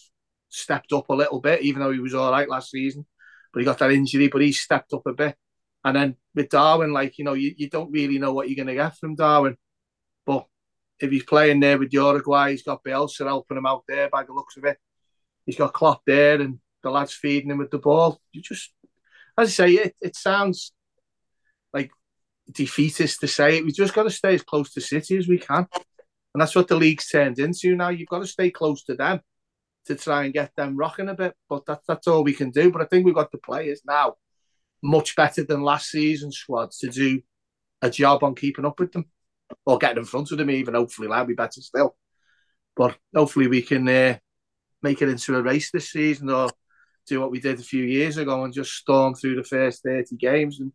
[0.48, 3.06] stepped up a little bit, even though he was all right last season.
[3.52, 5.36] But he got that injury, but he stepped up a bit.
[5.84, 8.74] And then with Darwin, like, you know, you, you don't really know what you're going
[8.74, 9.56] to get from Darwin.
[10.26, 10.46] But
[11.00, 14.32] if he's playing there with Uruguay, he's got Bielsa helping him out there by the
[14.32, 14.78] looks of it.
[15.46, 18.20] He's got Klopp there and the lads feeding him with the ball.
[18.32, 18.72] You just,
[19.38, 20.72] as I say, it, it sounds
[21.72, 21.90] like
[22.50, 23.64] defeatist to say it.
[23.64, 25.66] We just got to stay as close to City as we can.
[26.34, 27.88] And that's what the league's turned into now.
[27.88, 29.20] You've got to stay close to them
[29.86, 31.34] to try and get them rocking a bit.
[31.48, 32.70] But that's that's all we can do.
[32.70, 34.14] But I think we've got the players now
[34.82, 37.20] much better than last season's squads to do
[37.82, 39.06] a job on keeping up with them
[39.66, 40.74] or getting in front of them even.
[40.74, 41.96] Hopefully, that'll be better still.
[42.76, 44.18] But hopefully we can uh,
[44.82, 46.50] make it into a race this season or
[47.06, 50.16] do what we did a few years ago and just storm through the first 30
[50.16, 50.72] games and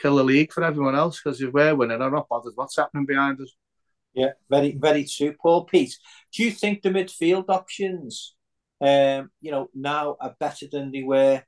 [0.00, 3.06] kill the league for everyone else because if we're winning, I'm not bothered what's happening
[3.06, 3.54] behind us.
[4.14, 5.64] Yeah, very, very true, Paul.
[5.64, 5.96] Pete,
[6.32, 8.34] do you think the midfield options,
[8.80, 11.42] um, you know, now are better than they were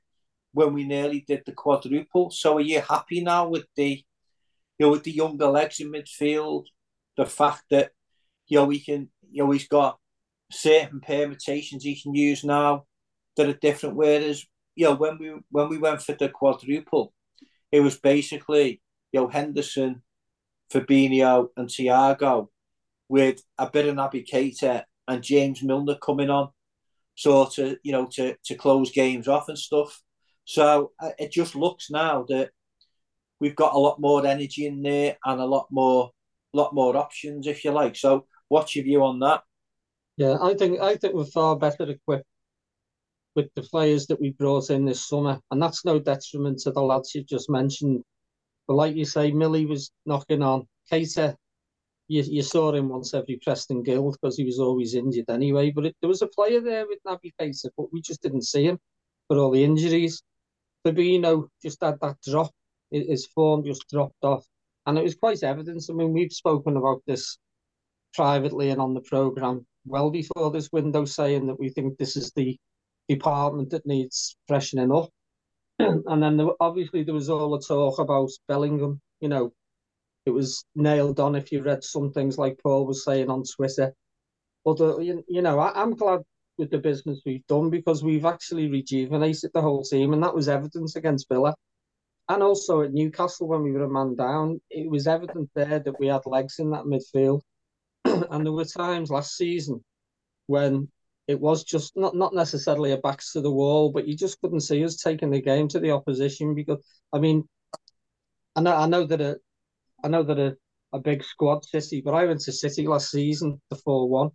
[0.53, 2.31] when we nearly did the quadruple?
[2.31, 4.03] So are you happy now with the,
[4.77, 6.65] you know, with the younger legs in midfield?
[7.17, 7.91] The fact that,
[8.47, 9.97] you know, we can, you know, he's got
[10.51, 12.85] certain permutations he can use now
[13.35, 13.95] that are different.
[13.95, 17.13] Whereas, you know, when we when we went for the quadruple,
[17.71, 20.03] it was basically, you know, Henderson,
[20.71, 22.47] Fabinho, and Thiago
[23.09, 26.49] with a bit of Naby Keita and James Milner coming on,
[27.15, 30.01] sort of, you know, to, to close games off and stuff.
[30.45, 32.51] So uh, it just looks now that
[33.39, 36.11] we've got a lot more energy in there and a lot more,
[36.53, 37.95] lot more options, if you like.
[37.95, 39.43] So, what's your view on that?
[40.17, 42.27] Yeah, I think I think we're far better equipped
[43.35, 46.81] with the players that we brought in this summer, and that's no detriment to the
[46.81, 48.03] lads you just mentioned.
[48.67, 50.67] But like you say, Millie was knocking on.
[50.91, 51.35] Keita
[52.07, 55.71] you, you saw him once every Preston Guild because he was always injured anyway.
[55.71, 58.65] But it, there was a player there with Naby Keita, but we just didn't see
[58.65, 58.79] him
[59.27, 60.21] for all the injuries.
[60.85, 62.51] Fabinho just had that drop.
[62.91, 64.45] His form just dropped off.
[64.85, 65.83] And it was quite evident.
[65.89, 67.37] I mean, we've spoken about this
[68.13, 72.31] privately and on the programme well before this window, saying that we think this is
[72.35, 72.57] the
[73.09, 75.09] department that needs freshening up.
[75.79, 79.53] and then there, obviously there was all the talk about Bellingham you know,
[80.25, 83.93] it was nailed on if you read some things like Paul was saying on Twitter.
[84.65, 86.23] But, uh, you, you know, I, I'm glad
[86.57, 90.49] with the business we've done because we've actually rejuvenated the whole team, and that was
[90.49, 91.53] evidence against Villa.
[92.29, 95.99] And also at Newcastle, when we were a man down, it was evident there that
[95.99, 97.41] we had legs in that midfield.
[98.05, 99.83] and there were times last season
[100.47, 100.87] when
[101.27, 104.61] it was just not not necessarily a backs to the wall, but you just couldn't
[104.61, 107.47] see us taking the game to the opposition because I mean,
[108.55, 109.37] I know I know that a
[110.03, 110.57] I know that a,
[110.91, 114.31] a big squad City, but I went to City last season the four one,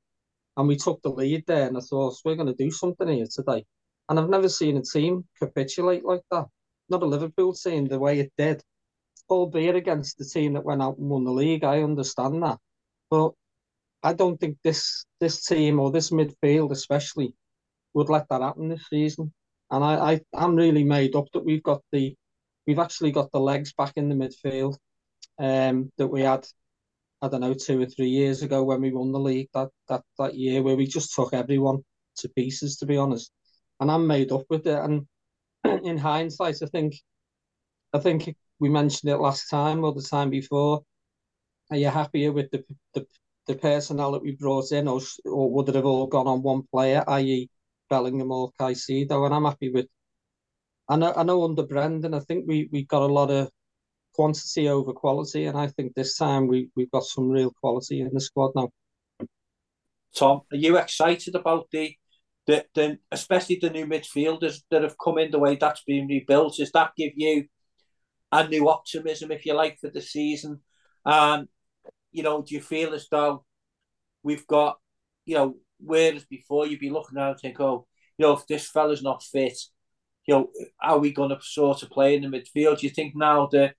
[0.59, 3.29] and we took the lead there, and I thought we're going to do something here
[3.33, 3.65] today,
[4.09, 6.47] and I've never seen a team capitulate like that.
[6.91, 8.63] Not a Liverpool team the way it did,
[9.31, 11.63] albeit against the team that went out and won the league.
[11.63, 12.59] I understand that,
[13.09, 13.33] but
[14.03, 17.35] I don't think this this team or this midfield especially
[17.95, 19.33] would let that happen this season.
[19.71, 22.17] And I, I I'm really made up that we've got the
[22.67, 24.77] we've actually got the legs back in the midfield
[25.39, 26.47] um, that we had
[27.21, 30.03] I don't know two or three years ago when we won the league that that
[30.19, 31.85] that year where we just took everyone
[32.19, 33.33] to pieces to be honest.
[33.81, 34.79] And I'm made up with it.
[34.79, 35.07] And
[35.85, 36.95] in hindsight, I think
[37.93, 40.83] I think we mentioned it last time or the time before.
[41.71, 43.07] Are you happier with the the
[43.47, 46.63] the personnel that we brought in, or, or would it have all gone on one
[46.71, 47.49] player, i.e.,
[47.91, 49.25] Bellingham or Caicedo?
[49.25, 49.87] And I'm happy with.
[50.89, 53.51] I know, I know under Brendan, I think we, we got a lot of
[54.19, 58.11] quantity over quality, and I think this time we we've got some real quality in
[58.13, 58.69] the squad now.
[60.17, 61.95] Tom, are you excited about the
[62.49, 66.57] the, the especially the new midfielders that have come in the way that's been rebuilt?
[66.57, 67.45] Does that give you
[68.33, 70.63] a new optimism, if you like, for the season?
[71.05, 71.47] And
[72.11, 73.45] you know, do you feel as though
[74.25, 74.79] we've got,
[75.27, 78.69] you know, whereas before you'd be looking around and think, oh, you know, if this
[78.69, 79.57] fella's not fit,
[80.27, 80.51] you know,
[80.83, 82.81] are we going to sort of play in the midfield?
[82.81, 83.75] Do you think now that,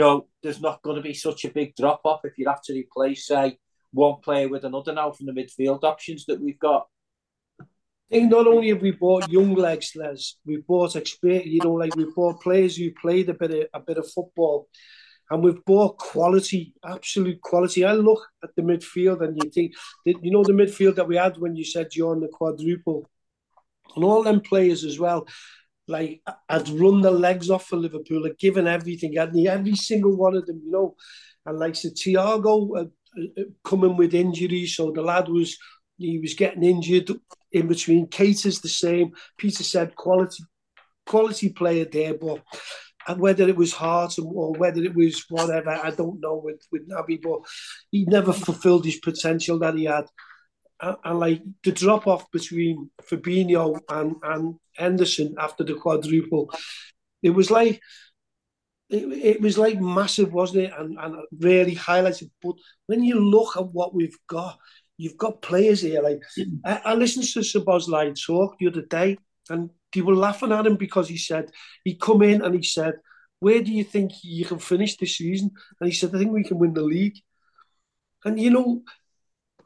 [0.00, 2.72] know, there's not going to be such a big drop off if you have to
[2.72, 3.58] replace, say,
[3.92, 6.86] one player with another now from the midfield options that we've got?
[7.60, 7.64] I
[8.10, 11.46] think not only have we bought young legs, Les, we bought experience.
[11.46, 14.68] You know, like we've bought players who played a bit of a bit of football,
[15.30, 17.84] and we've bought quality, absolute quality.
[17.84, 19.72] I look at the midfield and you think,
[20.04, 23.08] that, you know, the midfield that we had when you said you're on the quadruple,
[23.96, 25.26] and all them players as well,
[25.92, 30.34] like had run the legs off for Liverpool, had given everything, had every single one
[30.34, 30.96] of them, you know,
[31.46, 32.84] and like so Thiago uh,
[33.20, 35.56] uh, coming with injuries, so the lad was
[35.98, 37.10] he was getting injured
[37.52, 38.06] in between.
[38.08, 39.12] Keita's the same.
[39.38, 40.42] Peter said quality
[41.06, 42.42] quality player there, but
[43.08, 46.88] and whether it was heart or whether it was whatever, I don't know with, with
[46.88, 47.40] Naby, but
[47.90, 50.06] he never fulfilled his potential that he had.
[50.82, 56.50] And, and like the drop off between Fabinho and, and Henderson after the quadruple,
[57.22, 57.80] it was like
[58.90, 59.04] it,
[59.36, 60.72] it was like massive, wasn't it?
[60.76, 62.30] And, and really highlighted.
[62.42, 64.58] But when you look at what we've got,
[64.98, 66.02] you've got players here.
[66.02, 66.20] Like
[66.64, 69.16] I, I listened to Szoboszlai talk the other day,
[69.48, 71.50] and they were laughing at him because he said
[71.84, 72.94] he come in and he said,
[73.40, 76.44] "Where do you think you can finish this season?" And he said, "I think we
[76.44, 77.18] can win the league."
[78.24, 78.82] And you know,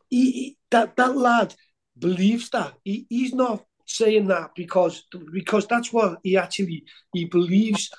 [0.08, 1.54] he, he that that lad
[1.98, 2.74] believes that.
[2.84, 7.90] He, he's not saying that because because that's what he actually he believes.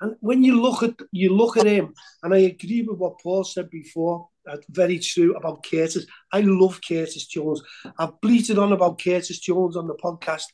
[0.00, 3.44] And when you look at you look at him, and I agree with what Paul
[3.44, 4.28] said before.
[4.70, 6.04] Very true about Curtis.
[6.32, 7.62] I love Curtis Jones.
[7.96, 10.46] I've bleated on about Curtis Jones on the podcast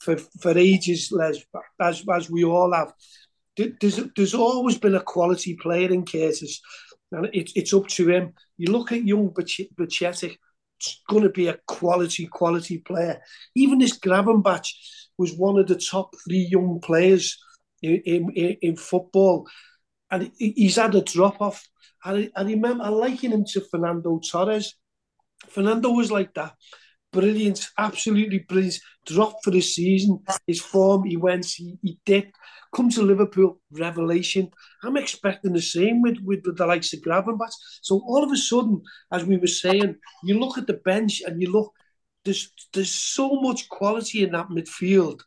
[0.00, 1.44] for, for ages, Les,
[1.80, 2.92] as, as we all have.
[3.56, 6.60] There's, there's always been a quality player in Curtis,
[7.12, 8.34] and it, it's up to him.
[8.58, 10.36] You look at young Bajcetic, it's
[11.08, 13.20] going to be a quality, quality player.
[13.54, 14.72] Even this Gravenberch
[15.18, 17.38] was one of the top three young players
[17.82, 19.46] in, in, in football,
[20.10, 21.66] and he's had a drop off.
[22.04, 24.74] And I, I remember I liken him to Fernando Torres.
[25.48, 26.54] Fernando was like that
[27.16, 28.78] brilliant, absolutely brilliant.
[29.06, 30.20] Dropped for the season.
[30.46, 32.32] His form, he went, he, he did.
[32.74, 34.50] Come to Liverpool, revelation.
[34.82, 37.54] I'm expecting the same with, with the likes of Gravenberch.
[37.80, 41.40] So all of a sudden, as we were saying, you look at the bench and
[41.40, 41.72] you look,
[42.24, 45.20] there's there's so much quality in that midfield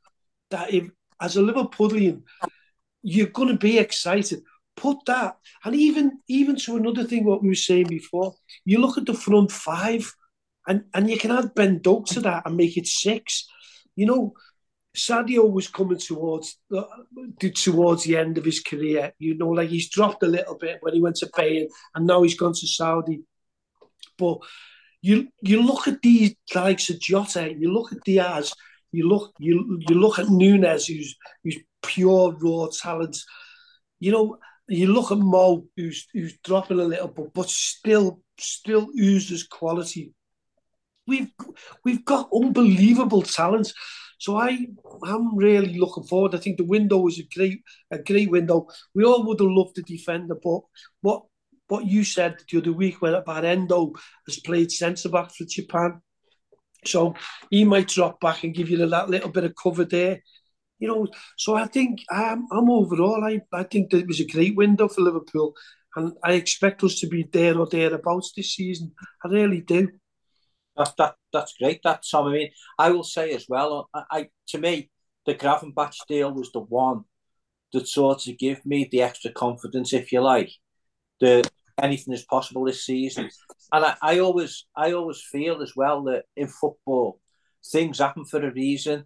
[0.51, 0.89] that if
[1.21, 2.21] as a Liverpoolian,
[3.01, 4.41] you're going to be excited.
[4.75, 8.35] Put that, and even even to another thing, what we were saying before,
[8.65, 10.13] you look at the front five
[10.69, 13.47] and and you can add Ben Doak to that and make it six.
[13.95, 14.33] You know,
[14.95, 16.87] Sadio was coming towards the,
[17.55, 19.13] towards the end of his career.
[19.17, 22.21] You know, like he's dropped a little bit when he went to Bayern, and now
[22.21, 23.23] he's gone to Saudi.
[24.17, 24.37] But
[25.01, 28.53] you you look at these likes of Jota, you look at Diaz,
[28.91, 33.17] you look you you look at Nunez, who's who's pure raw talent.
[33.99, 38.87] You know, you look at Mo, who's who's dropping a little, but but still still
[38.97, 40.13] oozes quality.
[41.09, 41.31] We've
[41.83, 43.73] we've got unbelievable talent.
[44.19, 44.67] So I
[45.07, 46.35] am really looking forward.
[46.35, 48.67] I think the window was a great a great window.
[48.93, 50.61] We all would have loved to defend the defender, but
[51.01, 51.23] what
[51.69, 53.93] what you said the other week when about Endo
[54.27, 56.01] has played centre back for Japan.
[56.85, 57.13] So
[57.49, 60.21] he might drop back and give you that little bit of cover there.
[60.79, 61.07] You know,
[61.37, 64.87] so I think I'm, I'm overall, I, I think that it was a great window
[64.87, 65.53] for Liverpool.
[65.95, 68.93] And I expect us to be there or thereabouts this season.
[69.25, 69.89] I really do.
[70.79, 71.81] That, that that's great.
[71.83, 72.27] That's Tom.
[72.27, 72.49] I mean,
[72.79, 73.89] I will say as well.
[73.93, 74.89] Uh, I, I to me,
[75.27, 77.03] the Gravenberch deal was the one
[77.73, 80.51] that sort of gave me the extra confidence, if you like.
[81.21, 81.51] that
[81.81, 83.29] anything is possible this season,
[83.73, 87.19] and I, I always I always feel as well that in football
[87.71, 89.05] things happen for a reason,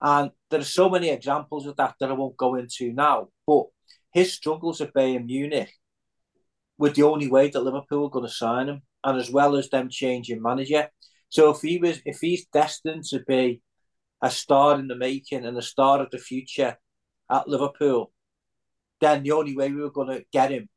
[0.00, 3.28] and there are so many examples of that that I won't go into now.
[3.46, 3.66] But
[4.12, 5.72] his struggles at Bayern Munich
[6.78, 9.68] were the only way that Liverpool were going to sign him, and as well as
[9.68, 10.88] them changing manager.
[11.28, 13.62] So if he was, if he's destined to be
[14.22, 16.78] a star in the making and a star of the future
[17.30, 18.12] at Liverpool,
[19.00, 20.68] then the only way we were going to get him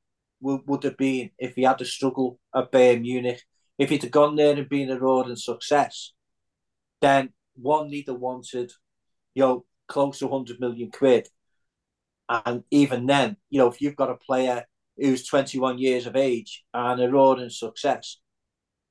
[0.41, 3.41] would, would have been if he had to struggle at Bayern Munich.
[3.78, 6.14] If he'd have gone there and been a roaring success,
[6.99, 8.72] then one leader wanted,
[9.34, 11.28] you know, close to 100 million quid.
[12.30, 14.66] And even then, you know, if you've got a player
[15.02, 18.18] who's 21 years of age and a roaring success,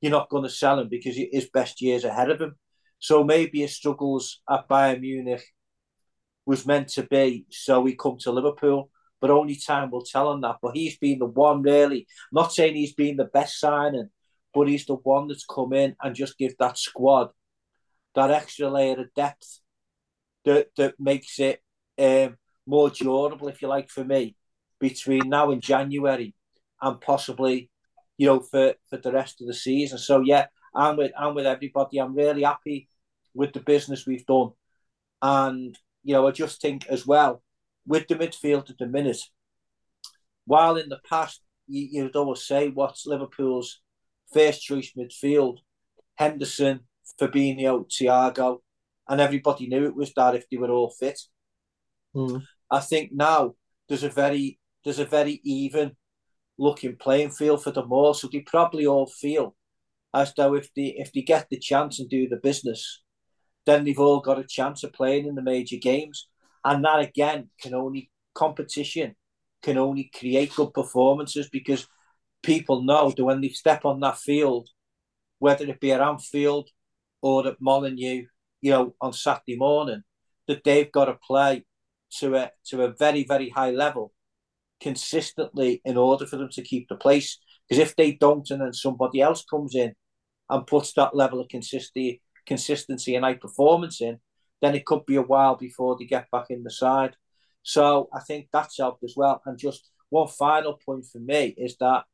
[0.01, 2.57] you're not going to sell him because his best years ahead of him.
[2.99, 5.45] So maybe his struggles at Bayern Munich
[6.45, 8.91] was meant to be so he come to Liverpool,
[9.21, 10.57] but only time will tell on that.
[10.61, 12.01] But he's been the one really.
[12.01, 14.11] I'm not saying he's been the best signing,
[14.53, 17.29] but he's the one that's come in and just give that squad
[18.17, 19.61] that extra layer of depth
[20.45, 21.63] that that makes it
[21.99, 22.37] um,
[22.67, 24.35] more durable, if you like, for me
[24.81, 26.35] between now and January,
[26.83, 27.71] and possibly,
[28.17, 29.99] you know, for for the rest of the season.
[29.99, 31.99] So yeah, I'm with I'm with everybody.
[31.99, 32.89] I'm really happy
[33.35, 34.51] with the business we've done,
[35.23, 37.43] and you know, I just think as well
[37.87, 39.21] with the midfield at the minute.
[40.47, 43.81] While in the past you, you'd always say what's Liverpool's
[44.33, 45.59] first choice midfield,
[46.17, 46.81] Henderson,
[47.21, 48.59] Fabinho, Thiago,
[49.09, 51.21] and everybody knew it was that if they were all fit.
[52.15, 52.43] Mm.
[52.71, 53.55] I think now
[53.89, 55.97] there's a very there's a very even
[56.59, 58.15] looking playing field for them all.
[58.15, 59.57] So they probably all feel
[60.15, 63.03] as though if they if they get the chance and do the business,
[63.67, 66.29] then they've all got a chance of playing in the major games.
[66.65, 69.17] And that again can only competition
[69.63, 71.87] can only create good performances because
[72.43, 74.69] people know that when they step on that field,
[75.39, 76.71] whether it be at Anfield
[77.21, 78.25] or at Molineux,
[78.63, 80.03] you know, on Saturday morning,
[80.49, 81.65] that they've got to play
[82.19, 84.13] to a to a very, very high level
[84.81, 87.39] consistently in order for them to keep the place.
[87.69, 89.95] Because if they don't and then somebody else comes in
[90.49, 94.19] and puts that level of consistency consistency and high performance in,
[94.61, 97.15] then it could be a while before they get back in the side.
[97.63, 99.41] So I think that's helped as well.
[99.47, 102.05] And just one final point for me is that,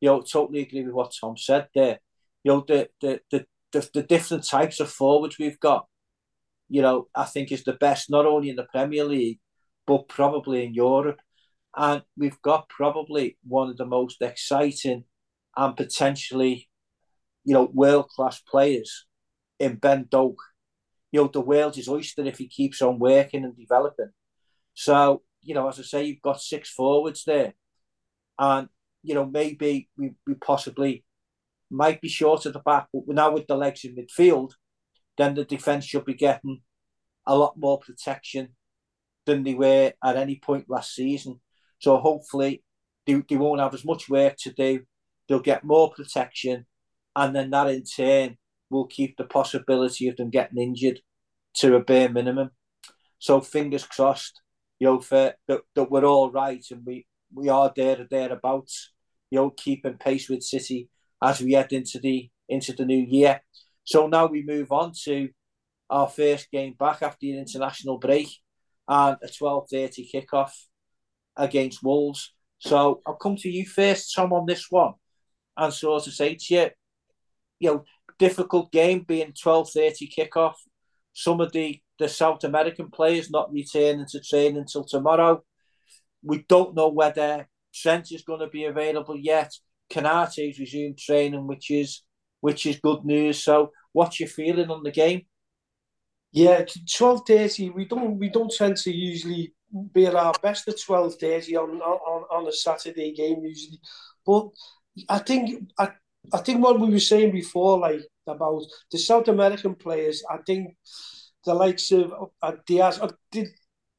[0.00, 1.98] you know, totally agree with what Tom said there.
[2.44, 5.86] You know, the the the the, the different types of forwards we've got,
[6.68, 9.40] you know, I think is the best not only in the Premier League,
[9.86, 11.18] but probably in Europe.
[11.76, 15.04] And we've got probably one of the most exciting
[15.56, 16.68] and potentially,
[17.44, 19.06] you know, world class players
[19.58, 20.36] in Ben Doak
[21.14, 24.10] you know, the world's his oyster if he keeps on working and developing.
[24.74, 27.54] So, you know, as I say, you've got six forwards there.
[28.36, 28.68] And,
[29.04, 31.04] you know, maybe we, we possibly
[31.70, 34.54] might be short at the back, but now with the legs in midfield,
[35.16, 36.62] then the defence should be getting
[37.28, 38.48] a lot more protection
[39.24, 41.40] than they were at any point last season.
[41.84, 42.64] So hopefully
[43.04, 44.84] they, they won't have as much work to do.
[45.28, 46.64] They'll get more protection.
[47.14, 48.38] And then that in turn
[48.70, 51.00] will keep the possibility of them getting injured
[51.56, 52.52] to a bare minimum.
[53.18, 54.40] So fingers crossed,
[54.78, 58.92] you know, for that, that we're all right and we, we are there or thereabouts,
[59.30, 60.88] you know, keeping pace with City
[61.22, 63.42] as we head into the into the new year.
[63.84, 65.28] So now we move on to
[65.90, 68.28] our first game back after the international break
[68.88, 70.52] and a 12.30 kickoff
[71.36, 72.32] against Wolves.
[72.58, 74.94] So I'll come to you first, Tom, on this one
[75.56, 76.70] and sort of say to you,
[77.60, 77.84] you know,
[78.18, 80.54] difficult game being 12.30 kickoff.
[81.12, 85.42] Some of the, the South American players not returning to training until tomorrow.
[86.22, 89.52] We don't know whether Trent is going to be available yet.
[89.90, 92.02] Konaté's resumed training, which is
[92.40, 93.42] which is good news.
[93.42, 95.22] So, what's your feeling on the game?
[96.32, 97.70] Yeah, twelve thirty.
[97.70, 99.53] We don't we don't tend to usually
[99.92, 103.80] be at our best at twelve thirty on, on on a Saturday game usually.
[104.24, 104.48] But
[105.08, 105.90] I think I
[106.32, 110.76] I think what we were saying before, like about the South American players, I think
[111.44, 113.48] the likes of uh, Diaz, uh, did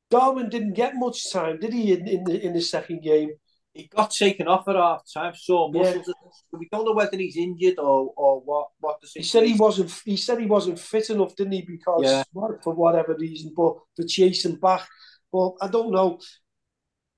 [0.09, 1.93] Darwin didn't get much time, did he?
[1.93, 3.31] In, in the in the second game,
[3.73, 5.33] he got taken off at half time.
[5.35, 5.97] So yeah.
[6.53, 8.69] we don't know whether he's injured or or what.
[8.79, 9.91] What the he said he wasn't.
[10.05, 11.61] He said he wasn't fit enough, didn't he?
[11.61, 12.23] Because yeah.
[12.33, 14.87] for whatever reason, but for chasing back.
[15.35, 16.19] But I don't know.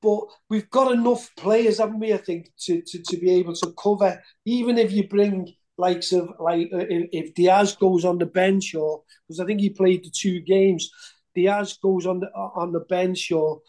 [0.02, 2.14] But we've got enough players, haven't we?
[2.14, 6.34] I think to, to, to be able to cover, even if you bring likes of
[6.40, 10.04] like uh, if, if Diaz goes on the bench or because I think he played
[10.04, 10.90] the two games,
[11.36, 13.62] Diaz goes on the on the bench or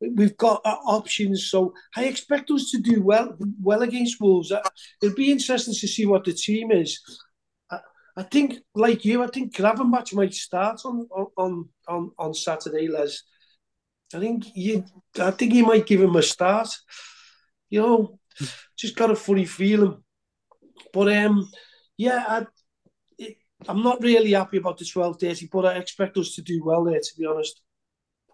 [0.00, 1.48] we've got uh, options.
[1.48, 4.50] So I expect us to do well well against Wolves.
[4.50, 4.60] Uh,
[5.00, 7.00] it'll be interesting to see what the team is.
[7.70, 7.78] I,
[8.16, 13.22] I think, like you, I think Gravenberch might start on on on on Saturday, Les.
[14.14, 14.84] I think you,
[15.18, 16.68] I think he might give him a start.
[17.68, 18.18] You know,
[18.76, 20.02] just got a funny feeling.
[20.92, 21.50] But um,
[21.96, 22.46] yeah, I,
[23.18, 23.36] it,
[23.66, 26.84] I'm not really happy about the 12 30, but I expect us to do well
[26.84, 27.60] there, to be honest.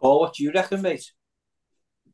[0.00, 1.10] Paul, what do you reckon, mate?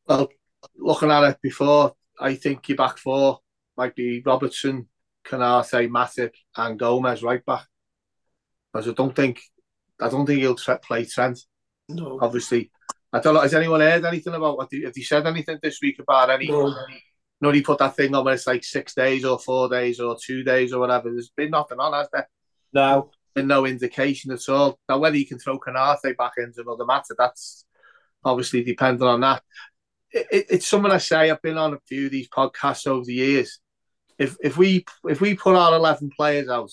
[0.07, 0.29] Well,
[0.77, 3.41] looking at it before, I think your back four
[3.77, 4.89] might be Robertson,
[5.27, 7.67] Konaté, Matip, and Gomez right back.
[8.73, 9.41] Because I don't think,
[10.01, 11.41] I don't think he'll play Trent.
[11.89, 12.19] No.
[12.21, 12.71] Obviously,
[13.17, 13.41] I don't know.
[13.41, 14.61] Has anyone heard anything about?
[14.61, 16.49] Have you said anything this week about any?
[16.49, 16.67] No.
[16.89, 17.03] any
[17.41, 20.17] no, he put that thing on where it's like six days or four days or
[20.21, 21.11] two days or whatever.
[21.11, 22.29] There's been nothing on, has there?
[22.73, 23.11] No.
[23.35, 24.79] Been no indication at all.
[24.89, 27.67] Now, whether you can throw Konaté back into another matter, that's
[28.25, 29.43] obviously dependent on that.
[30.11, 31.31] It, it, it's something I say.
[31.31, 33.61] I've been on a few of these podcasts over the years.
[34.19, 36.71] If if we if we put our eleven players out,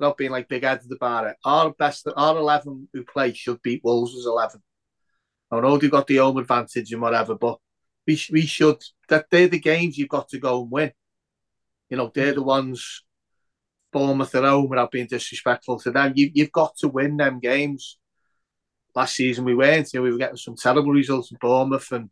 [0.00, 3.82] not being like big headed about it, our best our eleven who play should beat
[3.84, 4.62] Wolves' eleven.
[5.52, 7.58] I know they've got the home advantage and whatever, but
[8.06, 10.92] we we should that they're the games you've got to go and win.
[11.90, 13.04] You know, they're the ones
[13.92, 16.14] Bournemouth at home without being disrespectful to them.
[16.16, 17.98] You you've got to win them games.
[18.94, 19.92] Last season we weren't.
[19.92, 22.10] You know, we were getting some terrible results in Bournemouth and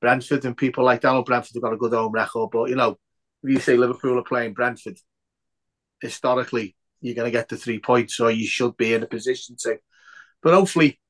[0.00, 1.24] Brentford and people like that.
[1.24, 2.98] Brentford have got a good home record, but you know,
[3.42, 4.98] if you say Liverpool are playing Brentford,
[6.00, 9.56] historically you're going to get the three points, or you should be in a position
[9.60, 9.78] to.
[10.42, 11.00] But hopefully,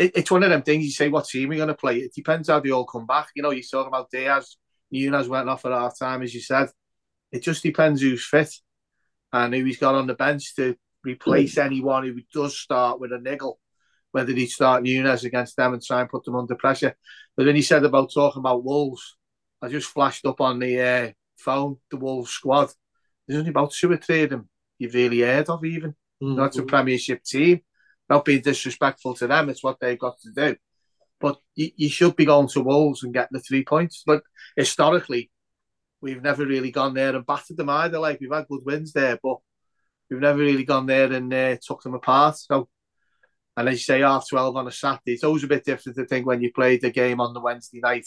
[0.00, 1.98] it, it's one of them things you say, what team are we going to play?
[1.98, 3.28] It depends how they all come back.
[3.36, 4.56] You know, you're talking about Diaz,
[4.90, 6.70] Nunez went off at half time, as you said.
[7.30, 8.52] It just depends who's fit
[9.32, 10.74] and who he's got on the bench to
[11.04, 13.60] replace anyone who does start with a niggle,
[14.12, 16.96] whether he start Nunez against them and try and put them under pressure.
[17.36, 19.16] But then he said about talking about Wolves,
[19.60, 22.70] I just flashed up on the uh, phone the Wolves squad.
[23.28, 24.48] There's only about two or three of them
[24.78, 25.94] you've really heard of, even.
[26.22, 26.36] Mm-hmm.
[26.36, 27.60] That's a Premiership team
[28.10, 29.48] not being disrespectful to them.
[29.48, 30.56] It's what they've got to do.
[31.20, 34.02] But you, you should be going to Wolves and getting the three points.
[34.04, 34.22] But
[34.56, 35.30] historically,
[36.00, 37.98] we've never really gone there and battered them either.
[37.98, 39.36] Like we've had good wins there, but
[40.10, 42.36] we've never really gone there and uh, took them apart.
[42.36, 42.68] So,
[43.56, 46.06] and as you say, half twelve on a Saturday, it's always a bit different to
[46.06, 48.06] think when you play the game on the Wednesday night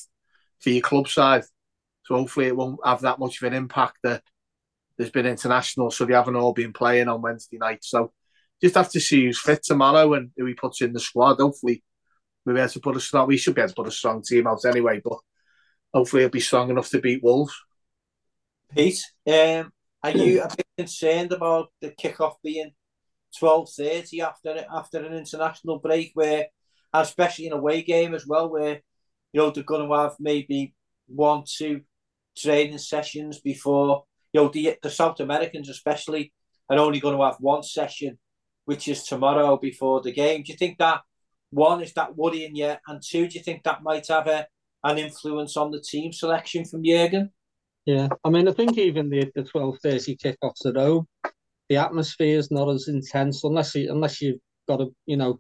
[0.60, 1.44] for your club side.
[2.04, 4.24] So hopefully it won't have that much of an impact that
[4.98, 7.84] there's been international, so they haven't all been playing on Wednesday night.
[7.84, 8.12] So
[8.64, 11.38] just have to see who's fit tomorrow and who he puts in the squad.
[11.40, 11.84] Hopefully,
[12.46, 13.28] we'll be able to put a strong.
[13.28, 15.18] We should be able to put a strong team out anyway, but
[15.94, 17.54] hopefully, it'll be strong enough to beat Wolves.
[18.74, 22.72] Pete, um, are you a bit concerned about the kickoff being
[23.38, 26.48] twelve thirty after after an international break, where,
[26.94, 28.82] especially in a away game as well, where
[29.34, 30.74] you know they're going to have maybe
[31.08, 31.82] one, two
[32.38, 36.32] training sessions before you know the the South Americans especially
[36.70, 38.18] are only going to have one session
[38.66, 40.44] which is tomorrow before the game.
[40.44, 41.02] Do you think that
[41.52, 44.48] one is that worrying yet, and two, do you think that might have a,
[44.84, 47.32] an influence on the team selection from Jurgen?
[47.86, 51.08] Yeah, I mean, I think even the the twelve thirty kickoffs at home,
[51.70, 55.40] the atmosphere is not as intense unless you unless you've got a you know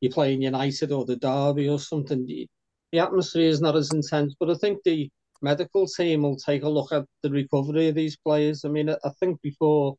[0.00, 2.26] you're playing United or the Derby or something.
[2.26, 5.10] The atmosphere is not as intense, but I think the
[5.42, 8.64] medical team will take a look at the recovery of these players.
[8.64, 9.96] I mean, I think before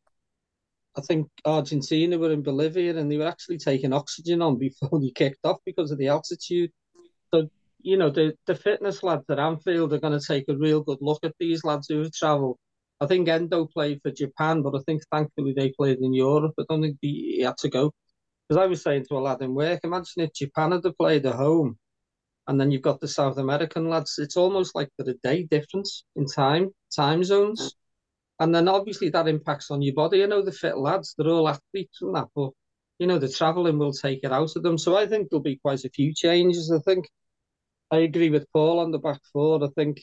[0.99, 5.11] I think Argentina were in Bolivia and they were actually taking oxygen on before they
[5.11, 6.71] kicked off because of the altitude.
[7.33, 7.49] So,
[7.81, 10.97] you know, the, the fitness lads at Anfield are going to take a real good
[11.01, 12.57] look at these lads who have travelled.
[12.99, 16.53] I think Endo played for Japan, but I think thankfully they played in Europe.
[16.59, 17.93] I don't think he, he had to go.
[18.47, 21.35] Because I was saying to a lad in work, imagine if Japan had played at
[21.35, 21.77] home
[22.47, 24.15] and then you've got the South American lads.
[24.17, 27.75] It's almost like there's a day difference in time, time zones.
[28.39, 30.23] And then obviously that impacts on your body.
[30.23, 32.51] I know the fit lads, they're all athletes and that, but
[32.99, 34.77] you know, the travelling will take it out of them.
[34.77, 36.71] So I think there'll be quite a few changes.
[36.71, 37.09] I think
[37.91, 39.63] I agree with Paul on the back four.
[39.63, 40.01] I think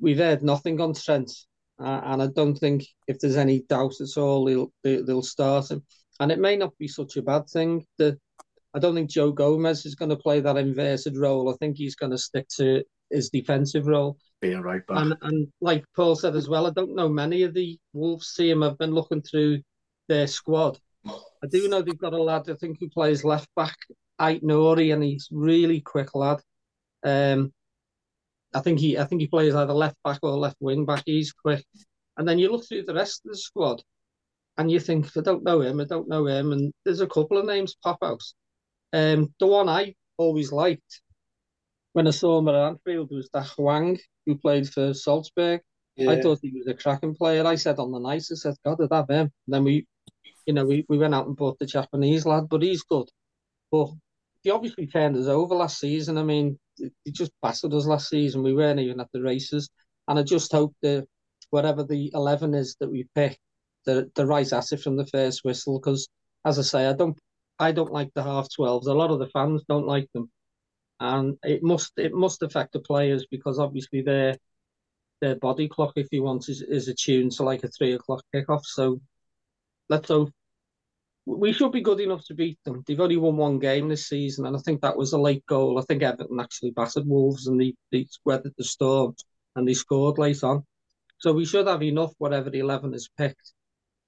[0.00, 1.30] we've heard nothing on Trent,
[1.80, 5.70] uh, and I don't think if there's any doubt at all, they'll they, they'll start
[5.70, 5.82] him.
[6.20, 7.84] And it may not be such a bad thing.
[8.00, 11.52] I don't think Joe Gomez is going to play that inverted role.
[11.52, 14.18] I think he's going to stick to his defensive role.
[14.40, 14.98] Being right back.
[14.98, 18.62] And, and like Paul said as well, I don't know many of the Wolves team.
[18.62, 19.60] I've been looking through
[20.08, 20.78] their squad.
[21.06, 23.76] I do know they've got a lad, I think, who plays left back,
[24.20, 26.40] Ait Nouri, and he's really quick lad.
[27.02, 27.52] Um,
[28.54, 31.02] I think he I think he plays either left back or left wing back.
[31.06, 31.64] He's quick.
[32.16, 33.82] And then you look through the rest of the squad
[34.56, 36.52] and you think, I don't know him, I don't know him.
[36.52, 38.22] And there's a couple of names pop out.
[38.92, 41.00] Um, the one I always liked
[41.92, 45.60] when I saw him at Anfield was that Hwang, who played for Salzburg.
[45.96, 46.10] Yeah.
[46.10, 47.44] I thought he was a cracking player.
[47.46, 49.32] I said on the night, I said, God, I'd have him.
[49.46, 49.86] And then we,
[50.46, 53.08] you know, we, we went out and bought the Japanese lad, but he's good.
[53.72, 53.90] But
[54.42, 56.18] he obviously turned us over last season.
[56.18, 58.42] I mean, he just battered us last season.
[58.42, 59.68] We weren't even at the races.
[60.06, 61.06] And I just hope that
[61.50, 63.38] whatever the 11 is that we pick,
[63.84, 65.80] the, the right asset from the first whistle.
[65.80, 66.08] Because,
[66.44, 67.18] as I say, I don't
[67.58, 68.86] I don't like the half 12s.
[68.86, 70.30] A lot of the fans don't like them.
[71.00, 74.36] And it must it must affect the players because obviously their
[75.20, 78.64] their body clock, if you want, is, is attuned to like a three o'clock kickoff.
[78.64, 79.00] So
[79.88, 80.30] let's hope
[81.28, 82.82] we should be good enough to beat them.
[82.86, 85.78] They've only won one game this season, and I think that was a late goal.
[85.78, 89.14] I think Everton actually battered Wolves and they, they weathered the storm
[89.54, 90.64] and they scored late on.
[91.18, 93.52] So we should have enough, whatever the 11 is picked.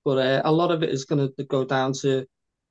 [0.04, 2.26] But uh, a lot of it is going to go down to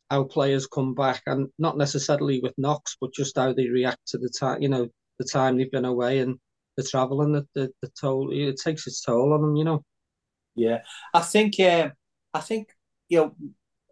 [0.10, 4.18] how players come back, and not necessarily with knocks, but just how they react to
[4.18, 4.88] the time, you know,
[5.20, 6.39] the time they've been away and
[6.78, 8.30] the travel and the, the, the toll.
[8.32, 9.84] It takes its toll on them, you know.
[10.55, 10.80] Yeah,
[11.14, 11.91] I think, um,
[12.34, 12.70] I think,
[13.07, 13.36] you know,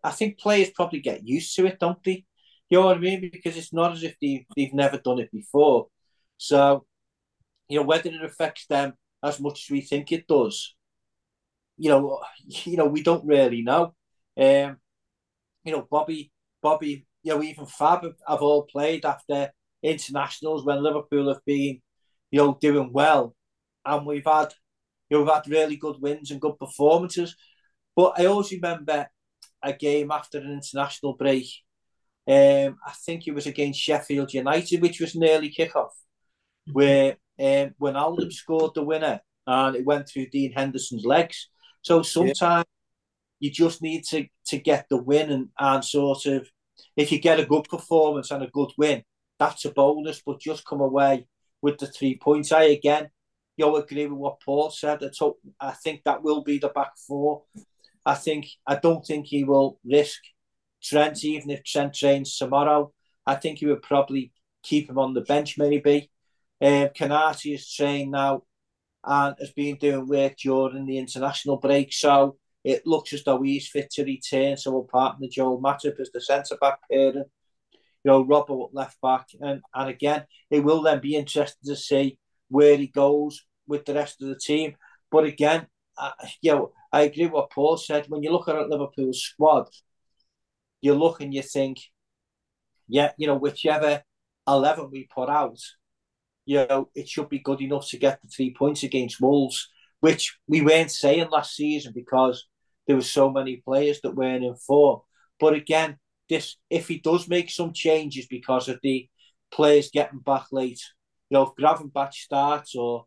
[0.04, 2.26] I think players probably get used to it, don't they?
[2.70, 3.30] You know what I mean?
[3.32, 5.88] Because it's not as if they've, they've never done it before.
[6.38, 6.86] So,
[7.70, 8.94] you know, whether it affects them
[9.24, 10.76] as much as we think it does,
[11.78, 13.94] you know, you know, we don't really know.
[14.38, 14.78] Um,
[15.68, 19.52] you know, Bobby, Bobby, you know, even Fab have, have all played after
[19.84, 21.82] internationals when Liverpool have been,
[22.32, 23.36] you know, doing well,
[23.86, 24.54] and we've had,
[25.10, 27.36] you know, we've had really good wins and good performances.
[27.96, 29.08] But I always remember
[29.62, 31.48] a game after an international break.
[32.28, 35.92] Um, I think it was against Sheffield United, which was nearly kickoff,
[36.72, 41.50] where um, when Alden scored the winner and it went through Dean Henderson's legs.
[41.82, 42.66] So sometimes.
[43.40, 46.50] You just need to to get the win and, and sort of
[46.96, 49.04] if you get a good performance and a good win,
[49.40, 50.22] that's a bonus.
[50.26, 51.28] But just come away
[51.62, 52.52] with the three points.
[52.52, 53.10] I again,
[53.56, 55.04] you know, agree with what Paul said.
[55.04, 57.44] I, talk, I think that will be the back four.
[58.06, 60.22] I think I don't think he will risk
[60.82, 62.94] Trent, even if Trent trains tomorrow.
[63.26, 64.32] I think he would probably
[64.64, 66.10] keep him on the bench, maybe.
[66.62, 68.44] Um, Konaté is trained now
[69.04, 73.70] and has been doing work during the international break, so it looks as though he's
[73.70, 74.58] fit to return.
[74.58, 77.24] So we'll partner Joel Matip as the centre back pairing, you
[78.04, 82.76] know, Robbo left back, and and again, it will then be interesting to see where
[82.76, 84.76] he goes with the rest of the team.
[85.10, 86.12] But again, uh,
[86.42, 88.08] you know, I agree with what Paul said.
[88.10, 89.70] When you look at Liverpool's squad,
[90.82, 91.78] you look and you think,
[92.90, 94.04] yeah, you know, whichever
[94.46, 95.60] 11 we put out,
[96.46, 99.70] you know, it should be good enough to get the three points against Wolves,
[100.02, 102.46] which we weren't saying last season because
[102.88, 105.02] there were so many players that weren't in form.
[105.40, 105.98] But again,
[106.30, 109.08] this if he does make some changes because of the
[109.52, 110.82] players getting back late,
[111.30, 113.06] you know, if Gravenberch starts or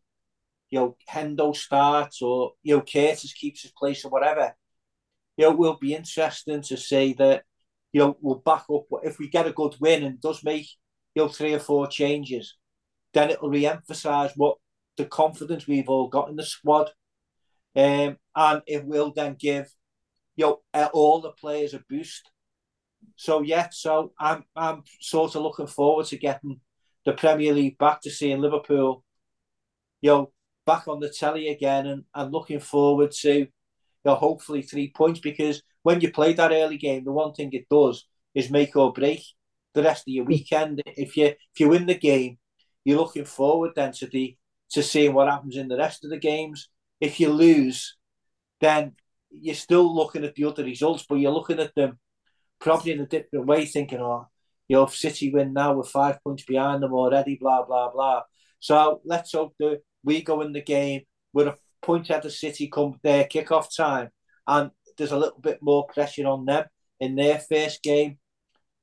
[0.71, 4.55] you know, Hendo starts or, you know, Curtis keeps his place or whatever,
[5.37, 7.43] you know, it will be interesting to see that,
[7.93, 8.85] you know, we'll back up.
[9.03, 10.69] If we get a good win and does make,
[11.15, 12.57] you know, three or four changes,
[13.13, 14.59] then it'll re-emphasise what
[14.97, 16.91] the confidence we've all got in the squad.
[17.77, 19.69] Um, and it will then give,
[20.37, 22.31] you know, all the players a boost.
[23.17, 26.61] So, yeah, so I'm, I'm sort of looking forward to getting
[27.05, 29.05] the Premier League back to seeing Liverpool,
[30.01, 30.33] you know,
[30.67, 33.47] back on the telly again and, and looking forward to you
[34.05, 37.69] know, hopefully three points because when you play that early game, the one thing it
[37.69, 39.23] does is make or break
[39.75, 40.83] the rest of your weekend.
[40.87, 42.39] If you if you win the game,
[42.85, 44.37] you're looking forward then to the
[44.73, 46.69] to seeing what happens in the rest of the games.
[47.01, 47.97] If you lose,
[48.61, 48.93] then
[49.31, 51.99] you're still looking at the other results, but you're looking at them
[52.61, 54.27] probably in a different way, thinking, oh,
[54.69, 58.23] you know, if City win now, we're five points behind them already, blah, blah, blah.
[58.61, 62.69] So let's hope that we go in the game with a point at the City
[62.69, 64.11] come their kickoff time,
[64.47, 66.67] and there's a little bit more pressure on them
[67.01, 68.19] in their first game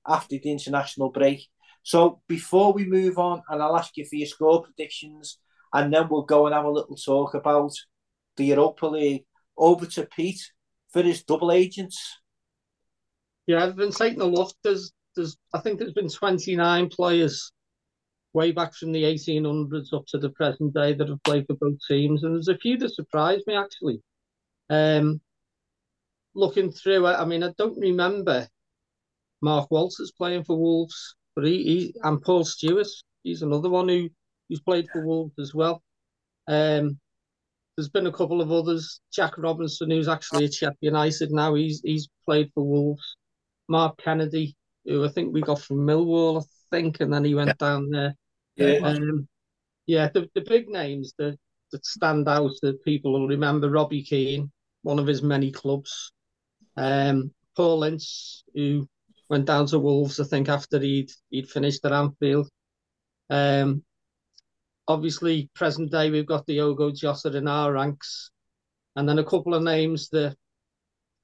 [0.08, 1.48] after the international break.
[1.84, 5.40] So before we move on, and I'll ask you for your score predictions,
[5.74, 7.74] and then we'll go and have a little talk about
[8.38, 9.24] the Europa League.
[9.58, 10.52] Over to Pete
[10.92, 12.20] for his double agents.
[13.48, 14.54] Yeah, I've been taking a look.
[14.64, 17.52] There's, there's, I think there's been 29 players
[18.34, 21.78] way back from the 1800s up to the present day that have played for both
[21.88, 24.02] teams, and there's a few that surprised me actually.
[24.70, 25.22] Um,
[26.36, 28.48] looking through it, I mean, I don't remember
[29.42, 32.88] Mark Walters playing for Wolves, but he, he and Paul Stewart,
[33.24, 34.10] he's another one who
[34.50, 35.82] who's played for Wolves as well.
[36.48, 37.00] Um,
[37.78, 39.00] there's been a couple of others.
[39.14, 43.16] Jack Robinson, who's actually at Sheffield United now, he's he's played for Wolves.
[43.70, 44.56] Mark Kennedy,
[44.86, 47.54] who I think we got from Millwall, I think, and then he went yeah.
[47.60, 48.16] down there.
[48.56, 49.28] Yeah, um,
[49.86, 50.10] yeah.
[50.12, 51.38] The, the big names that
[51.72, 54.52] that stand out that people will remember: Robbie Keane,
[54.82, 56.12] one of his many clubs.
[56.76, 58.88] Um, Paul Ince, who
[59.30, 62.50] went down to Wolves, I think, after he'd he'd finished at Anfield.
[63.30, 63.84] Um,
[64.88, 68.32] obviously, present day we've got Diogo Jota in our ranks,
[68.96, 70.36] and then a couple of names that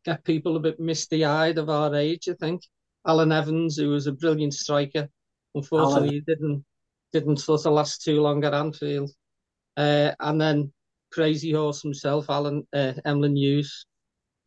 [0.05, 2.28] get people a bit misty eyed of our age.
[2.30, 2.64] I think
[3.07, 5.07] Alun Evans, who was a brilliant striker,
[5.55, 6.26] unfortunately Alun.
[6.26, 6.66] didn't
[7.14, 9.11] didn't sort of last too long at Anfield,
[9.78, 10.74] uh, and then
[11.11, 13.86] Crazy Horse himself, Alan uh, Emlyn Hughes,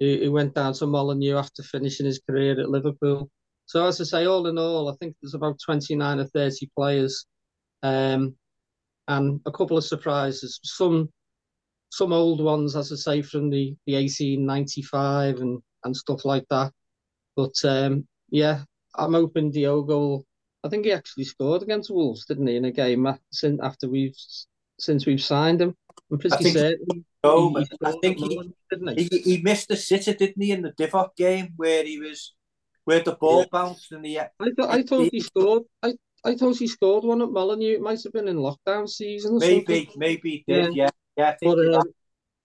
[0.01, 3.31] who, who went down to Molineux after finishing his career at Liverpool.
[3.67, 7.27] So as I say, all in all, I think there's about 29 or 30 players,
[7.83, 8.37] um,
[9.09, 10.61] and a couple of surprises.
[10.62, 11.09] Some
[11.90, 16.72] some old ones, as I say, from the the 1895 and and stuff like that.
[17.36, 18.62] But um, yeah,
[18.94, 20.24] I'm hoping Diogo.
[20.64, 24.16] I think he actually scored against Wolves, didn't he, in a game since after we've
[24.78, 25.74] since we've signed him.
[26.11, 27.04] I'm pretty I certain.
[27.24, 28.40] Oh, he, I think he,
[28.96, 32.34] he, he, missed the sitter, didn't he, in the Divock game where he was
[32.84, 33.46] where the ball yeah.
[33.50, 34.20] bounced and the.
[34.20, 35.64] I, th- I thought he scored.
[35.82, 35.94] I
[36.25, 37.75] I thought he scored one at Molineux.
[37.75, 39.39] It might have been in lockdown season.
[39.39, 39.87] maybe, something.
[39.97, 40.75] maybe he did.
[40.75, 41.35] Yeah, yeah.
[41.43, 41.83] yeah but, um,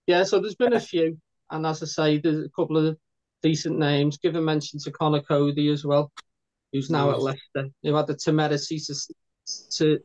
[0.06, 0.24] yeah.
[0.24, 1.18] So there's been a few,
[1.50, 2.96] and as I say, there's a couple of
[3.42, 4.18] decent names.
[4.18, 6.12] Give a mention to Conor Coady as well,
[6.72, 7.16] who's now yes.
[7.16, 7.70] at Leicester.
[7.82, 8.94] Who had the temerity to
[9.78, 9.98] to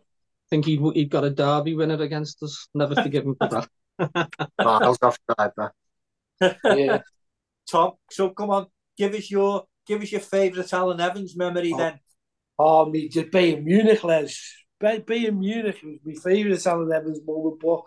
[0.49, 2.68] think he'd he'd got a derby winner against us.
[2.74, 3.68] Never forgive him for
[3.99, 4.30] that.
[4.59, 6.57] Miles offside that.
[6.63, 7.01] yeah.
[7.70, 11.78] Tom, so come on, give us your give us your favourite Alun Evans memory oh.
[11.78, 11.99] then.
[12.59, 14.53] Oh, me just Bayern Munich, Les.
[14.81, 17.81] Bayern Munich was my favourite Alun Evans moment, but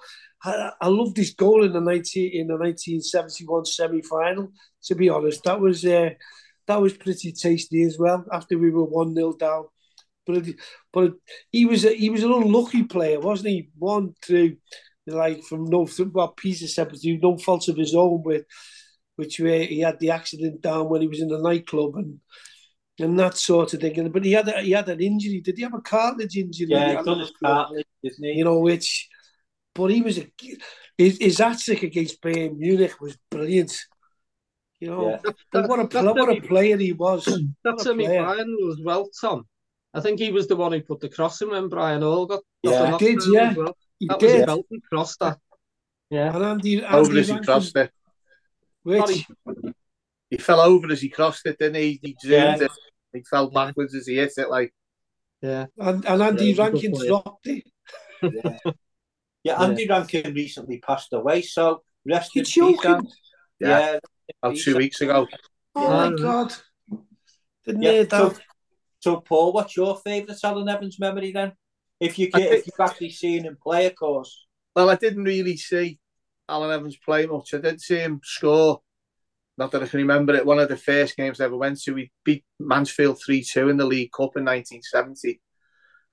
[0.45, 4.53] I, I loved his goal in the 19, in the 1971 semi final.
[4.85, 6.11] To be honest, that was uh,
[6.67, 8.25] that was pretty tasty as well.
[8.33, 9.65] After we were one 0 down,
[10.27, 10.47] but
[10.93, 11.13] but
[11.51, 13.71] he was a, he was an unlucky player, wasn't he?
[13.79, 14.57] One through
[15.07, 18.45] like from no well, of sympathy, no fault of his own, with
[19.17, 22.21] which way he had the accident down when he was in the nightclub and
[23.03, 24.11] and that sort of thing.
[24.11, 25.41] But he had a, he had an injury.
[25.41, 26.69] Did he have a cartilage injury?
[26.71, 28.33] Yeah, he done his cartilage, didn't he?
[28.33, 29.09] You know, which,
[29.75, 30.27] but he was a
[30.97, 33.77] his, his hat-trick against Bayern Munich was brilliant.
[34.81, 35.67] You know, yeah.
[35.67, 37.25] what a what a player he was.
[37.65, 39.47] That's semi final as well, Tom.
[39.93, 42.41] I think he was the one who put the cross in when Brian Hall got.
[42.63, 43.21] Yeah, he did.
[43.27, 43.77] Yeah, well.
[43.99, 44.49] he that did.
[44.49, 45.39] was a cross that.
[46.11, 47.91] Yeah, and Andy, Andy over as he crossed it.
[48.83, 49.27] Which?
[50.31, 51.99] He fell over as he crossed it, didn't he?
[52.03, 52.57] He yeah.
[52.57, 52.71] it.
[53.13, 54.73] He fell backwards as he hit it, like.
[55.43, 57.65] Yeah, and, and Andy yeah, Rankin dropped it.
[58.23, 58.59] Yeah.
[59.45, 59.99] yeah, Andy yeah.
[59.99, 62.79] Rankin recently passed away, so rest in peace.
[62.85, 63.01] Yeah,
[63.59, 63.99] yeah
[64.43, 65.27] about two weeks ago.
[65.75, 66.55] Oh my god!
[67.65, 68.11] Didn't yeah, that.
[68.11, 68.35] So,
[69.01, 71.53] so, Paul, what's your favourite Alun Evans memory then?
[71.99, 74.47] If you get, if you've actually seen him play, of course.
[74.75, 75.99] Well, I didn't really see
[76.49, 77.55] Alun Evans play much.
[77.55, 78.81] I did see him score.
[79.61, 80.47] Not that I can remember it.
[80.47, 83.77] One of the first games I ever went to, we beat Mansfield 3 2 in
[83.77, 85.39] the League Cup in 1970.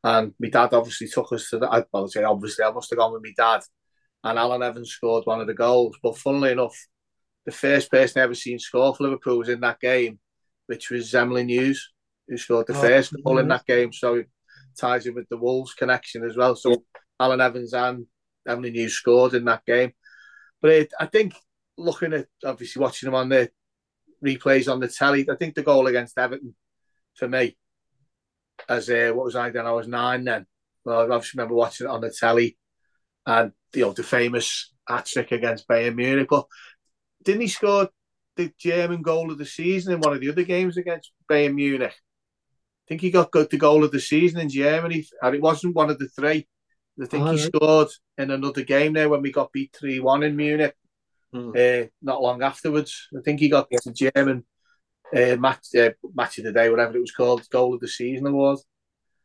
[0.04, 1.70] And my dad obviously took us to the.
[1.72, 3.62] I say obviously I must have gone with my dad.
[4.26, 5.96] And Alun Evans scored one of the goals.
[6.04, 6.76] But funnily enough,
[7.46, 10.20] the first person I ever seen score for Liverpool was in that game,
[10.66, 11.94] which was Emlyn Hughes,
[12.28, 13.94] who scored the oh, first goal in that game.
[13.94, 14.30] So it
[14.78, 16.58] ties in with the Wolves connection as well.
[16.58, 16.84] So
[17.22, 18.08] Alun Evans and
[18.46, 19.94] Emlyn Hughes scored in that game.
[20.62, 21.34] But it, I think
[21.78, 23.50] looking at obviously watching them on the
[24.24, 26.56] replays on the telly, I think the goal against Everton
[27.16, 27.58] for me,
[28.68, 29.66] as uh, what was I then?
[29.66, 30.46] I was nine then.
[30.84, 32.58] Well, I obviously remember watching it on the telly,
[33.26, 36.28] and you know the famous hat trick against Bayern Munich.
[36.30, 36.48] But
[37.24, 37.90] didn't he score
[38.36, 41.94] the German goal of the season in one of the other games against Bayern Munich?
[41.94, 45.90] I think he got the goal of the season in Germany, and it wasn't one
[45.90, 46.48] of the three.
[47.02, 47.40] I think he right.
[47.40, 50.76] scored in another game there when we got beat 3 1 in Munich.
[51.34, 51.86] Mm.
[51.86, 54.46] Uh, not long afterwards, I think he got the German
[55.16, 58.28] uh, match uh, match of the day, whatever it was called, goal of the season
[58.28, 58.60] award.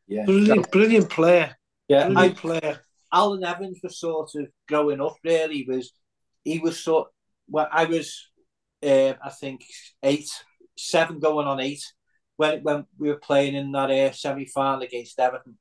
[0.06, 1.56] Yeah, brilliant, brilliant player.
[1.88, 2.80] Yeah, brilliant I, player.
[3.12, 5.16] Alun Evans was sort of growing up.
[5.24, 5.92] Really, was
[6.44, 7.08] he was sort.
[7.48, 8.30] Well, I was,
[8.82, 9.64] uh, I think
[10.02, 10.28] eight,
[10.76, 11.82] seven, going on eight
[12.36, 15.58] when when we were playing in that uh, semi final against Everton,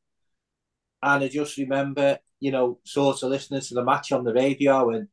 [1.04, 4.89] and I just remember, you know, sort of listening to the match on the radio
[4.89, 5.08] and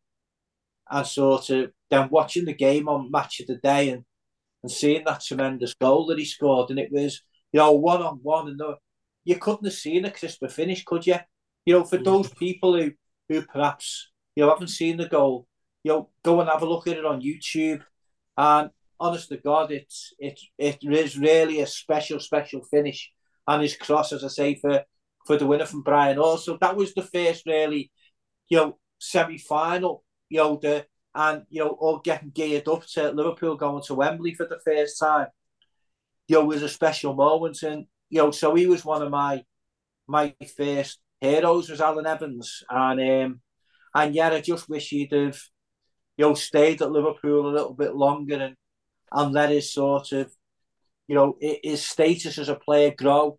[0.91, 4.05] and sort of then watching the game on Match of the Day and
[4.63, 7.23] and seeing that tremendous goal that he scored, and it was
[7.53, 8.77] you know one on one, and the,
[9.25, 11.17] you couldn't have seen a crisper finish, could you?
[11.65, 12.05] You know, for mm.
[12.05, 12.93] those people who
[13.29, 15.47] who perhaps you know haven't seen the goal,
[15.85, 17.83] you know, go and have a look at it on YouTube.
[18.37, 18.71] And
[19.01, 23.13] honest to God, it's it it is really a special special finish.
[23.47, 24.85] And his cross, as I say, for
[25.27, 26.19] for the winner from Brian.
[26.19, 27.91] Also, that was the first really,
[28.49, 30.05] you know, semi final.
[30.31, 34.61] The and you know all getting geared up to Liverpool going to Wembley for the
[34.65, 35.27] first time.
[36.29, 39.45] You know, was a special moment, and you know, so he was one of my
[40.07, 43.41] my first heroes was Alun Evans, and um,
[43.95, 45.39] and yeah, I just wish he'd have
[46.17, 48.57] you know stayed at Liverpool a little bit longer and
[49.13, 50.31] and let his sort of
[51.07, 53.39] you know his status as a player grow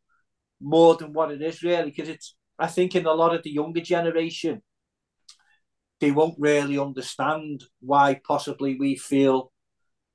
[0.59, 3.51] more than what it is really because it's I think in a lot of the
[3.51, 4.61] younger generation
[5.99, 9.51] they won't really understand why possibly we feel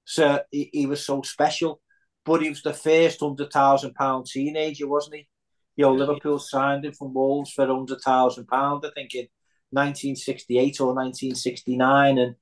[0.05, 1.81] so he, he was so special.
[2.25, 5.29] But he was the first hundred thousand pound teenager, wasn't he?
[5.77, 5.95] You know.
[5.95, 9.27] Liverpool signed him from Wolves for hundred thousand pound, I think in
[9.71, 12.37] 1968 or 1969, and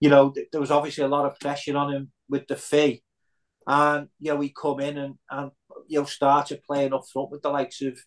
[0.00, 3.04] you know th- there was obviously a lot of pressure on him with the fee,
[3.66, 5.52] and you know he come in and and
[5.86, 7.98] you know started playing up front with the likes of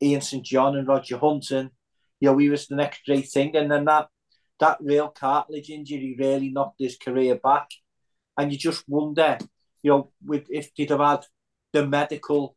[0.00, 1.70] Ian St John and Roger Hunt, and
[2.20, 4.08] you know he was the next great thing, and then that
[4.60, 7.70] that real cartilage injury really knocked his career back.
[8.36, 9.38] And you just wonder,
[9.82, 11.24] you know, with if he'd have had
[11.72, 12.56] the medical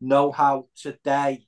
[0.00, 1.46] know-how today,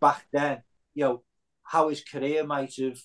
[0.00, 0.62] back then,
[0.94, 1.22] you know,
[1.62, 2.98] how his career might have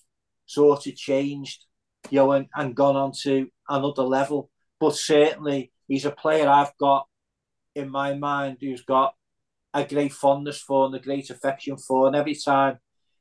[0.46, 1.66] sort of changed,
[2.10, 4.50] you know, and, and gone on to another level.
[4.80, 7.08] But certainly he's a player I've got
[7.76, 9.16] in my mind who's got
[9.74, 12.08] a great fondness for and a great affection for.
[12.08, 12.80] And every time,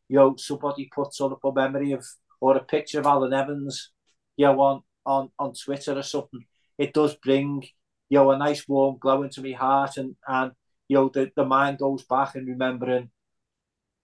[0.09, 2.05] you know, somebody puts on up a memory of
[2.41, 3.93] or a picture of Alun Evans,
[4.37, 6.45] you know, on, on, on Twitter or something,
[6.79, 7.63] it does bring,
[8.09, 10.53] you know, a nice warm glow into my heart and, and
[10.89, 13.11] you know, the, the mind goes back and remembering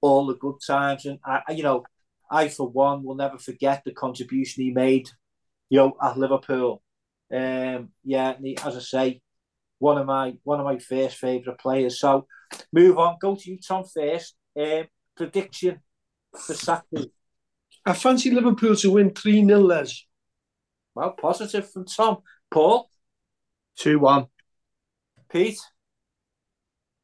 [0.01, 1.05] all the good times.
[1.05, 1.85] And, I, you know,
[2.31, 5.09] I, for one, will never forget the contribution he made,
[5.69, 6.83] you know, at Liverpool.
[7.33, 9.21] Um, yeah, he, as I say,
[9.79, 11.99] one of my one of my first favourite players.
[11.99, 12.27] So,
[12.73, 13.17] move on.
[13.21, 13.85] Go to you, Tom.
[13.85, 14.85] First, um,
[15.17, 15.81] prediction
[16.39, 17.11] for Saturday.
[17.87, 20.07] I fancy Liverpool to win 3 0, Les.
[20.95, 22.19] Well, positive from Tom.
[22.51, 22.91] Paul?
[23.77, 24.27] 2 1.
[25.31, 25.59] Pete?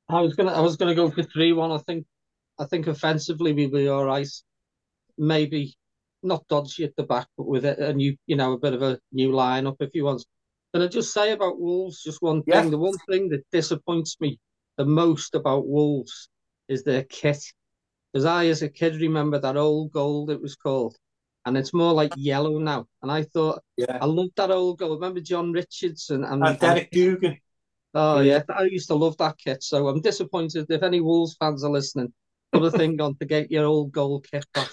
[0.09, 1.73] I was gonna I was gonna go for three one.
[1.73, 2.07] I think
[2.59, 4.29] I think offensively we'll be all right.
[5.17, 5.75] Maybe
[6.23, 8.83] not dodgy at the back, but with a, a new you know a bit of
[8.83, 10.25] a new lineup if you want.
[10.73, 12.65] Can I just say about Wolves just one thing?
[12.65, 12.71] Yeah.
[12.71, 14.39] The one thing that disappoints me
[14.77, 16.29] the most about Wolves
[16.69, 17.43] is their kit.
[18.13, 20.97] Because I, as a kid, remember that old gold it was called,
[21.47, 22.87] and it's more like yellow now.
[23.03, 25.01] And I thought, yeah, I loved that old gold.
[25.01, 27.39] Remember John Richardson and, and Derek Dougan.
[27.95, 29.63] Oh yeah, I used to love that kit.
[29.63, 32.13] So I'm disappointed if any Wolves fans are listening.
[32.53, 34.71] Put a thing on to get your old gold kit back.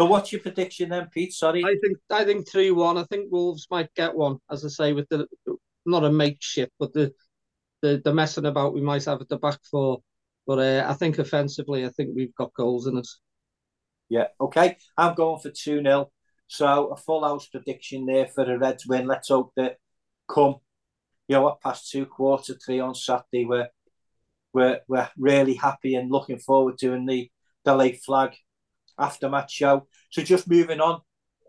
[0.00, 1.32] So what's your prediction then, Pete?
[1.32, 1.62] Sorry.
[1.62, 2.98] I think I think three one.
[2.98, 5.26] I think Wolves might get one, as I say, with the
[5.86, 7.12] not a makeshift, but the
[7.82, 10.00] the, the messing about we might have at the back four.
[10.46, 13.18] But uh, I think offensively, I think we've got goals in us.
[14.08, 14.76] Yeah, okay.
[14.96, 16.10] I'm going for 2 0.
[16.48, 19.06] So a full house prediction there for the Reds win.
[19.06, 19.76] Let's hope that
[20.28, 20.56] come,
[21.28, 23.68] you know what, past two quarter three on Saturday, we're,
[24.52, 27.30] we're, we're really happy and looking forward to in the,
[27.64, 28.34] the late flag
[28.98, 29.86] aftermatch show.
[30.10, 31.02] So just moving on,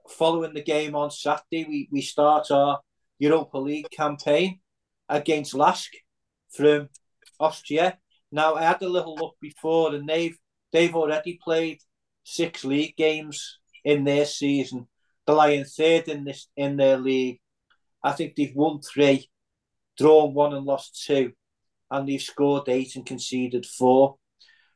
[0.07, 2.79] following the game on Saturday, we, we start our
[3.17, 4.59] Europa League campaign
[5.09, 5.91] against LASK
[6.51, 6.89] from
[7.39, 7.97] Austria.
[8.31, 10.37] Now I had a little look before, and they've
[10.71, 11.79] they've already played
[12.23, 14.87] six league games in their season.
[15.25, 17.39] They're lying third in this in their league.
[18.03, 19.29] I think they've won three,
[19.97, 21.33] drawn one and lost two,
[21.89, 24.15] and they've scored eight and conceded four.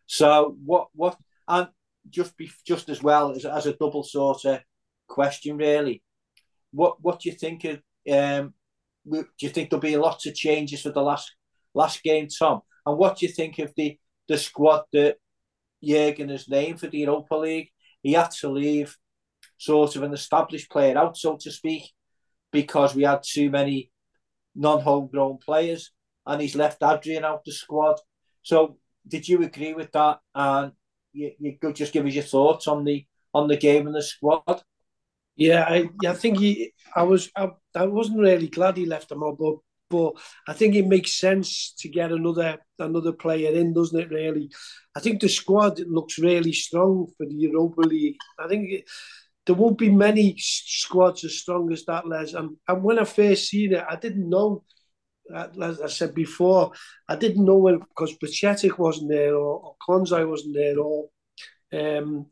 [0.06, 1.70] So what what and
[2.10, 4.60] just be just as well as, as a double sort of
[5.08, 6.04] question really.
[6.72, 7.80] What what do you think of
[8.12, 8.54] um
[9.10, 11.34] do you think there'll be lots of changes for the last
[11.74, 12.62] last game, Tom?
[12.86, 15.18] And what do you think of the the squad that
[15.84, 17.70] Jurgen has named for the Europa League?
[18.02, 18.98] He had to leave
[19.58, 21.92] sort of an established player out, so to speak,
[22.52, 23.92] because we had too many
[24.56, 25.92] non-homegrown players,
[26.26, 28.00] and he's left Adrian out the squad.
[28.42, 28.78] So,
[29.08, 30.20] did you agree with that?
[30.34, 30.72] And
[31.14, 34.02] you, you could just give us your thoughts on the on the game and the
[34.02, 34.62] squad.
[35.36, 36.72] Yeah, I, I think he.
[36.96, 37.30] I was.
[37.36, 39.56] I, I wasn't really glad he left them out, but
[39.90, 40.14] but
[40.48, 44.10] I think it makes sense to get another another player in, doesn't it?
[44.10, 44.52] Really,
[44.96, 48.18] I think the squad looks really strong for the Europa League.
[48.40, 48.86] I think
[49.46, 52.34] there won't be many squads as strong as that, Les.
[52.34, 54.64] And, and when I first seen it, I didn't know.
[55.34, 56.72] As I said before,
[57.10, 61.10] I didn't know when because Bajcetic wasn't there or, or Konsa wasn't there or
[61.74, 62.28] um,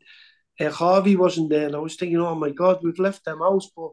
[0.60, 3.64] uh, Harvey wasn't there, and I was thinking, oh my God, we've left them out.
[3.76, 3.90] But,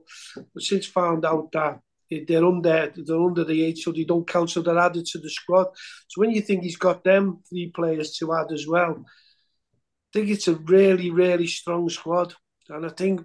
[0.54, 1.80] but since found out that
[2.28, 5.30] they're under they're under the age, so they don't count, so they're added to the
[5.30, 5.68] squad.
[6.08, 10.30] So when you think he's got them three players to add as well, I think
[10.30, 12.34] it's a really really strong squad,
[12.70, 13.22] and I think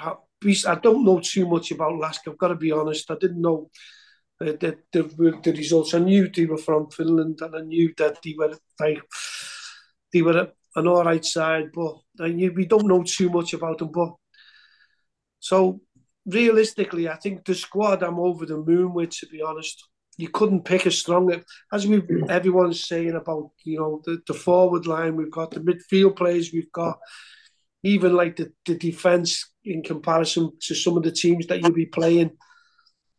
[0.00, 0.14] uh,
[0.66, 2.28] I don't know too much about LASK.
[2.28, 3.10] I've got to be honest.
[3.10, 3.70] I didn't know.
[4.40, 5.02] Uh, the, the,
[5.42, 5.94] the results.
[5.94, 9.02] I knew they were from Finland, and I knew that they were like
[10.12, 13.78] they were an all right side, but I knew we don't know too much about
[13.78, 13.90] them.
[13.92, 14.14] But
[15.40, 15.80] so
[16.28, 19.88] realistically, I think the squad I'm over the moon with, to be honest.
[20.16, 24.86] You couldn't pick a stronger, as we everyone's saying about you know the, the forward
[24.86, 25.14] line.
[25.14, 26.52] We've got the midfield players.
[26.52, 26.98] We've got
[27.84, 31.86] even like the, the defense in comparison to some of the teams that you'll be
[31.86, 32.32] playing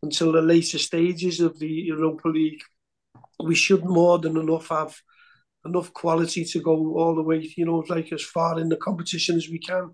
[0.03, 2.61] until the later stages of the Europa League.
[3.41, 4.93] We should more than enough have
[5.65, 9.37] enough quality to go all the way, you know, like as far in the competition
[9.37, 9.91] as we can.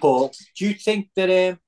[0.00, 1.60] Paul, do you think that um,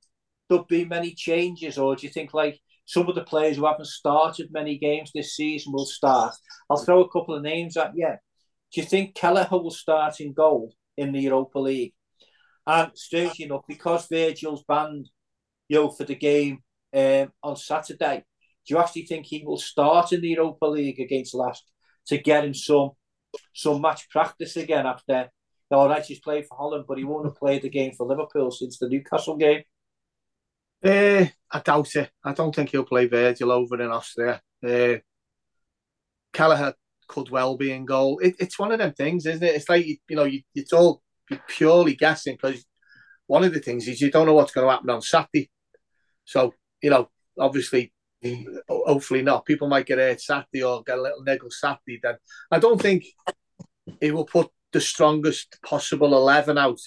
[0.53, 3.87] there'll be many changes, or do you think like some of the players who haven't
[3.87, 6.35] started many games this season will start?
[6.69, 8.11] I'll throw a couple of names at you.
[8.73, 11.95] Do you think Kelleher will start in goal in the Europa League?
[12.67, 15.09] And strangely enough, because Virgil's banned,
[15.69, 16.59] you know, for the game
[16.95, 18.25] um, on Saturday,
[18.67, 21.63] do you actually think he will start in the Europa League against LASK
[22.07, 22.91] to get him some
[23.55, 25.31] some match practice again after
[25.71, 28.51] all right, he's played for Holland, but he won't have played the game for Liverpool
[28.51, 29.63] since the Newcastle game.
[30.85, 32.11] Uh, I doubt it.
[32.25, 34.41] I don't think he'll play Virgil over in Austria.
[34.67, 34.97] Uh,
[36.33, 36.75] Kelleher
[37.07, 38.19] could well be in goal.
[38.19, 39.55] It, it's one of them things, isn't it?
[39.55, 41.03] It's like you, you know, you, it's all
[41.47, 42.65] purely guessing because
[43.27, 45.51] one of the things is you don't know what's going to happen on Saturday.
[46.25, 47.09] So you know,
[47.39, 47.93] obviously,
[48.69, 49.47] hopefully not.
[49.47, 52.01] People might get hurt Saturday or get a little niggle Saturday.
[52.03, 52.17] Then
[52.51, 53.05] I don't think
[54.01, 56.81] he will put the strongest possible eleven out.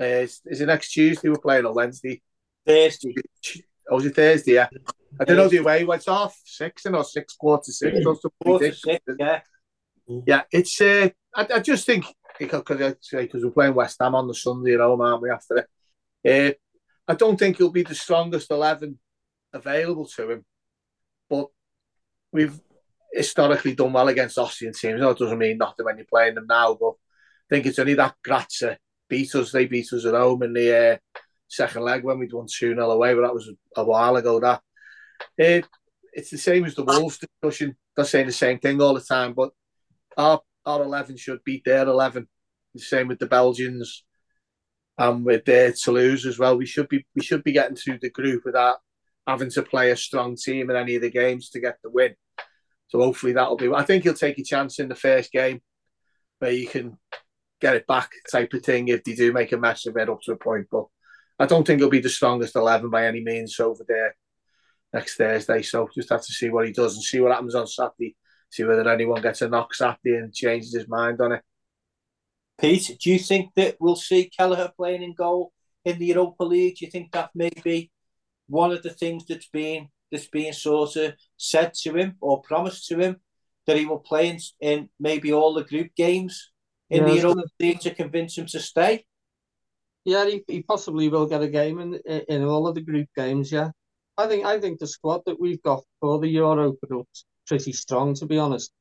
[0.00, 2.22] Uh, is, it next Tuesday we're playing or Wednesday?
[2.70, 3.14] Thursday.
[3.90, 4.54] Oh, was it Thursday?
[4.54, 4.68] Yeah.
[5.20, 8.72] I don't know the way went off six and or six quarter six or something.
[8.72, 9.40] Six, yeah.
[10.26, 10.80] Yeah, it's.
[10.80, 12.04] Uh, I, I just think
[12.38, 15.30] because because we're playing West Ham on the Sunday at home, aren't we?
[15.30, 15.66] After
[16.24, 16.58] it,
[17.08, 18.98] uh, I don't think he'll be the strongest eleven
[19.52, 20.44] available to him,
[21.28, 21.48] but
[22.32, 22.58] we've
[23.12, 25.00] historically done well against Austrian teams.
[25.00, 27.94] No, it doesn't mean nothing when you're playing them now, but I think it's only
[27.94, 29.52] that Grazia beat us.
[29.52, 30.96] They beat us at home in the uh,
[31.50, 34.40] second leg when we'd won 2 0 away, but that was a while ago.
[34.40, 34.62] That
[35.36, 35.66] it,
[36.12, 37.76] It's the same as the Wolves discussion.
[37.94, 39.50] They're saying the same thing all the time, but
[40.16, 42.26] our, our 11 should beat their 11.
[42.74, 44.04] The same with the Belgians
[44.96, 46.56] and with their Toulouse as well.
[46.56, 48.78] We should be we should be getting through the group without
[49.26, 52.14] having to play a strong team in any of the games to get the win.
[52.88, 53.72] So hopefully that'll be.
[53.72, 55.60] I think he'll take a chance in the first game
[56.38, 56.98] where you can
[57.60, 60.20] get it back type of thing if they do make a mess of it up
[60.22, 60.66] to a point.
[60.70, 60.86] But
[61.40, 64.14] I don't think he'll be the strongest 11 by any means over there
[64.92, 65.62] next Thursday.
[65.62, 68.14] So just have to see what he does and see what happens on Saturday.
[68.50, 71.42] See whether anyone gets a knock Saturday and changes his mind on it.
[72.60, 75.52] Pete, do you think that we'll see Kelleher playing in goal
[75.86, 76.76] in the Europa League?
[76.76, 77.90] Do you think that may be
[78.46, 82.86] one of the things that's being that's being sort of said to him or promised
[82.88, 83.16] to him
[83.66, 86.50] that he will play in, in maybe all the group games
[86.90, 89.06] in yeah, the Europa League to convince him to stay?
[90.04, 91.94] Yeah, he, he possibly will get a game in
[92.28, 93.52] in all of the group games.
[93.52, 93.70] Yeah,
[94.16, 98.14] I think I think the squad that we've got for the Euro looks pretty strong.
[98.14, 98.72] To be honest,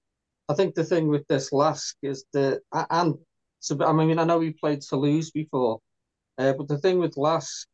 [0.48, 3.16] I think the thing with this LASK is the and
[3.60, 5.80] so I mean I know we played Toulouse before,
[6.38, 7.68] uh, but the thing with LASK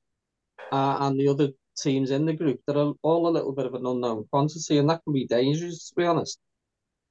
[0.72, 3.76] uh, and the other teams in the group that are all a little bit of
[3.76, 5.90] an unknown quantity, and that can be dangerous.
[5.90, 6.40] To be honest.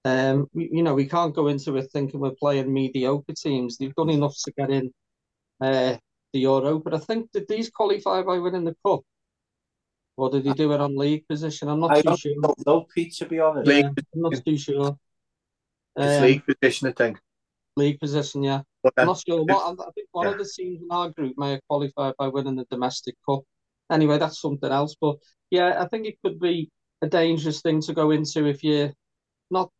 [0.07, 3.79] Um, we, you know, we can't go into it thinking we're playing mediocre teams.
[3.79, 4.93] They've done enough to get in
[5.61, 5.97] uh,
[6.35, 9.01] the Euro, but I think did these qualify by winning the cup,
[10.17, 11.69] or did he do it on league position?
[11.69, 12.55] I'm not I too sure.
[12.67, 13.71] No, Pete, to be honest.
[13.71, 14.99] Yeah, I'm not too sure.
[15.97, 17.19] It's um, league position, I think.
[17.77, 18.63] League position, yeah.
[18.97, 19.45] I'm not sure.
[19.45, 20.33] What I think one yeah.
[20.33, 23.43] of the teams in our group may have qualified by winning the domestic cup.
[23.91, 24.97] Anyway, that's something else.
[25.01, 25.17] But
[25.51, 26.71] yeah, I think it could be
[27.01, 28.93] a dangerous thing to go into if you
[29.51, 29.71] not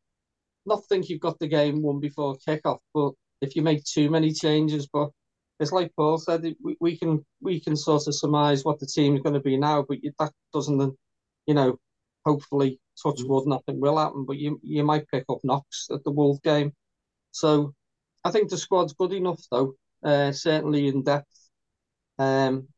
[0.67, 4.33] not think you've got the game won before kickoff, but if you make too many
[4.33, 5.11] changes, but
[5.65, 9.17] it's like Paul said, we, we can we can sort of surmise what the team
[9.17, 10.95] is going to be now, but that doesn't,
[11.47, 11.79] you know,
[12.25, 13.29] hopefully touch mm.
[13.29, 14.25] wood, nothing will happen.
[14.25, 16.73] But you you might pick up knocks at the Wolf game,
[17.33, 17.75] so
[18.23, 21.51] I think the squad's good enough though, uh, certainly in depth.
[22.19, 22.69] Um,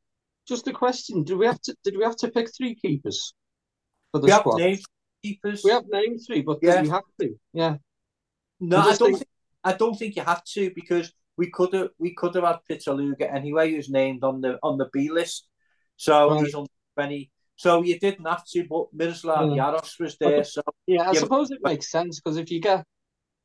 [0.46, 1.76] just a question: Do we have to?
[1.84, 3.34] Did we have to pick three keepers
[4.12, 4.60] for the we squad?
[4.60, 4.78] Have
[5.24, 5.62] keepers.
[5.64, 6.82] We have named three, but yeah.
[6.82, 7.34] we have to?
[7.52, 7.76] Yeah.
[8.60, 8.98] No, I don't.
[8.98, 9.18] Think...
[9.18, 9.28] think...
[9.64, 13.32] I don't think you have to because we could have we could have had Pitaluga
[13.32, 15.48] anyway, who's named on the on the B list.
[15.96, 16.44] So right.
[16.44, 17.30] he's on twenty.
[17.56, 19.64] So you didn't have to, but Miroslav yeah.
[19.64, 20.44] Jaros was there.
[20.44, 22.84] So yeah, I suppose it makes sense because if you get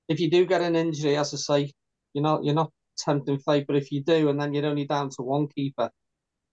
[0.07, 1.71] if you do get an injury, as I say,
[2.13, 3.65] you're not you're not tempting fate.
[3.67, 5.89] But if you do, and then you're only down to one keeper,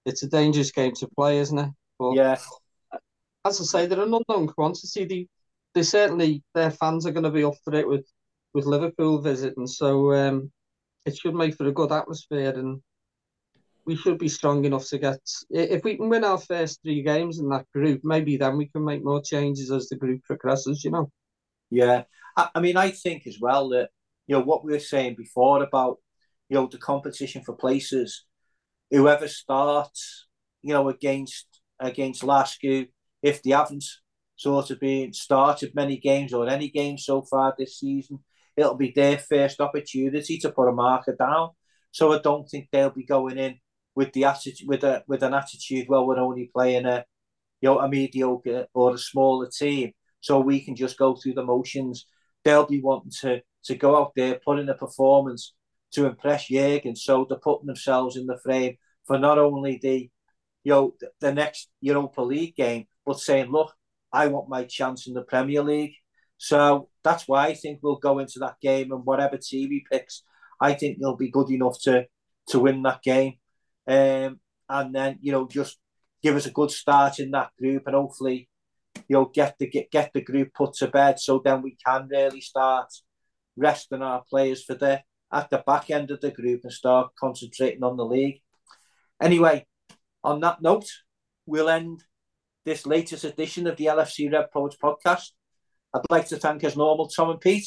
[0.04, 1.70] it's a dangerous game to play, isn't it?
[1.98, 2.38] But yeah.
[3.44, 5.04] As I say, they're an unknown quantity.
[5.04, 5.28] They,
[5.74, 8.06] they certainly their fans are going to be up for it with
[8.54, 9.66] with Liverpool visiting.
[9.66, 10.50] So um,
[11.08, 12.80] it should make for a good atmosphere, and
[13.84, 15.18] we should be strong enough to get.
[15.50, 18.84] If we can win our first three games in that group, maybe then we can
[18.84, 20.84] make more changes as the group progresses.
[20.84, 21.10] You know.
[21.70, 22.04] Yeah,
[22.36, 23.90] I, I mean, I think as well that
[24.26, 25.98] you know what we were saying before about
[26.48, 28.24] you know the competition for places.
[28.90, 30.26] Whoever starts,
[30.62, 32.88] you know, against against Lascaux,
[33.22, 33.84] if they haven't
[34.36, 38.20] sort of been started many games or any games so far this season,
[38.58, 41.50] it'll be their first opportunity to put a marker down.
[41.92, 43.60] So I don't think they'll be going in
[43.94, 45.86] with the attitude with a with an attitude.
[45.88, 47.04] Well, we're only playing a
[47.60, 51.44] you know a mediocre or a smaller team, so we can just go through the
[51.44, 52.06] motions.
[52.44, 55.54] They'll be wanting to to go out there, put in a performance
[55.92, 56.96] to impress Jurgen.
[56.96, 60.10] So they're putting themselves in the frame for not only the
[60.64, 63.72] you know the next Europa League game, but saying, look,
[64.12, 65.94] I want my chance in the Premier League.
[66.38, 70.22] So that's why I think we'll go into that game and whatever team he picks,
[70.60, 72.06] I think they'll be good enough to
[72.48, 73.34] to win that game.
[73.86, 75.78] Um, and then you know just
[76.22, 78.50] give us a good start in that group and hopefully
[79.08, 82.08] you know get the get, get the group put to bed so then we can
[82.10, 82.88] really start
[83.56, 85.00] resting our players for the
[85.32, 88.40] at the back end of the group and start concentrating on the league.
[89.20, 89.66] Anyway,
[90.22, 90.86] on that note,
[91.46, 92.02] we'll end
[92.64, 95.30] this latest edition of the LFC Red Poets podcast.
[95.94, 97.66] I'd like to thank, as normal, Tom and Pete,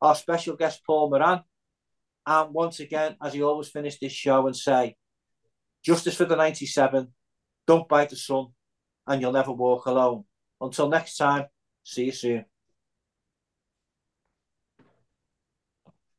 [0.00, 1.42] our special guest, Paul Moran.
[2.26, 4.96] And once again, as he always finished this show and say,
[5.84, 7.08] justice for the 97,
[7.66, 8.48] don't buy the Sun,
[9.06, 10.24] and you'll never walk alone.
[10.60, 11.46] Until next time,
[11.82, 12.44] see you soon.